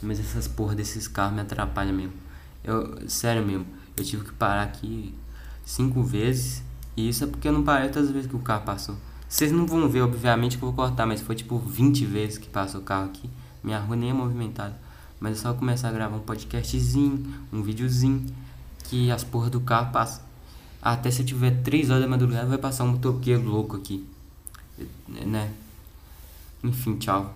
Mas 0.00 0.20
essas 0.20 0.46
porra 0.46 0.76
desses 0.76 1.08
carros 1.08 1.34
me 1.34 1.40
atrapalham 1.40 1.92
mesmo. 1.92 2.12
Eu, 2.62 3.08
sério 3.08 3.44
mesmo, 3.44 3.66
eu 3.96 4.04
tive 4.04 4.24
que 4.24 4.32
parar 4.32 4.62
aqui 4.62 5.12
cinco 5.64 6.02
vezes. 6.02 6.62
E 6.96 7.08
isso 7.08 7.24
é 7.24 7.26
porque 7.26 7.48
eu 7.48 7.52
não 7.52 7.64
parei 7.64 7.88
todas 7.88 8.08
as 8.08 8.14
vezes 8.14 8.30
que 8.30 8.36
o 8.36 8.40
carro 8.40 8.64
passou. 8.64 8.96
Vocês 9.28 9.50
não 9.50 9.66
vão 9.66 9.88
ver, 9.88 10.02
obviamente, 10.02 10.56
que 10.56 10.62
eu 10.62 10.72
vou 10.72 10.76
cortar, 10.76 11.06
mas 11.06 11.20
foi 11.20 11.34
tipo 11.34 11.58
20 11.58 12.04
vezes 12.04 12.38
que 12.38 12.48
passou 12.48 12.80
o 12.80 12.84
carro 12.84 13.06
aqui. 13.06 13.28
Minha 13.62 13.80
rua 13.80 13.96
nem 13.96 14.10
é 14.10 14.12
movimentada. 14.12 14.78
Mas 15.18 15.38
é 15.38 15.42
só 15.42 15.52
começar 15.52 15.88
a 15.88 15.92
gravar 15.92 16.16
um 16.16 16.20
podcastzinho, 16.20 17.26
um 17.52 17.62
videozinho, 17.62 18.26
que 18.84 19.10
as 19.10 19.24
porras 19.24 19.50
do 19.50 19.60
carro 19.60 19.92
passam. 19.92 20.22
Até 20.82 21.10
se 21.10 21.22
eu 21.22 21.26
tiver 21.26 21.62
3 21.62 21.90
horas 21.90 22.02
da 22.02 22.08
madrugada, 22.08 22.46
vai 22.46 22.58
passar 22.58 22.84
um 22.84 22.92
motoqueiro 22.92 23.42
louco 23.42 23.76
aqui. 23.76 24.06
Né? 25.08 25.52
Enfim, 26.64 26.96
tchau. 26.96 27.34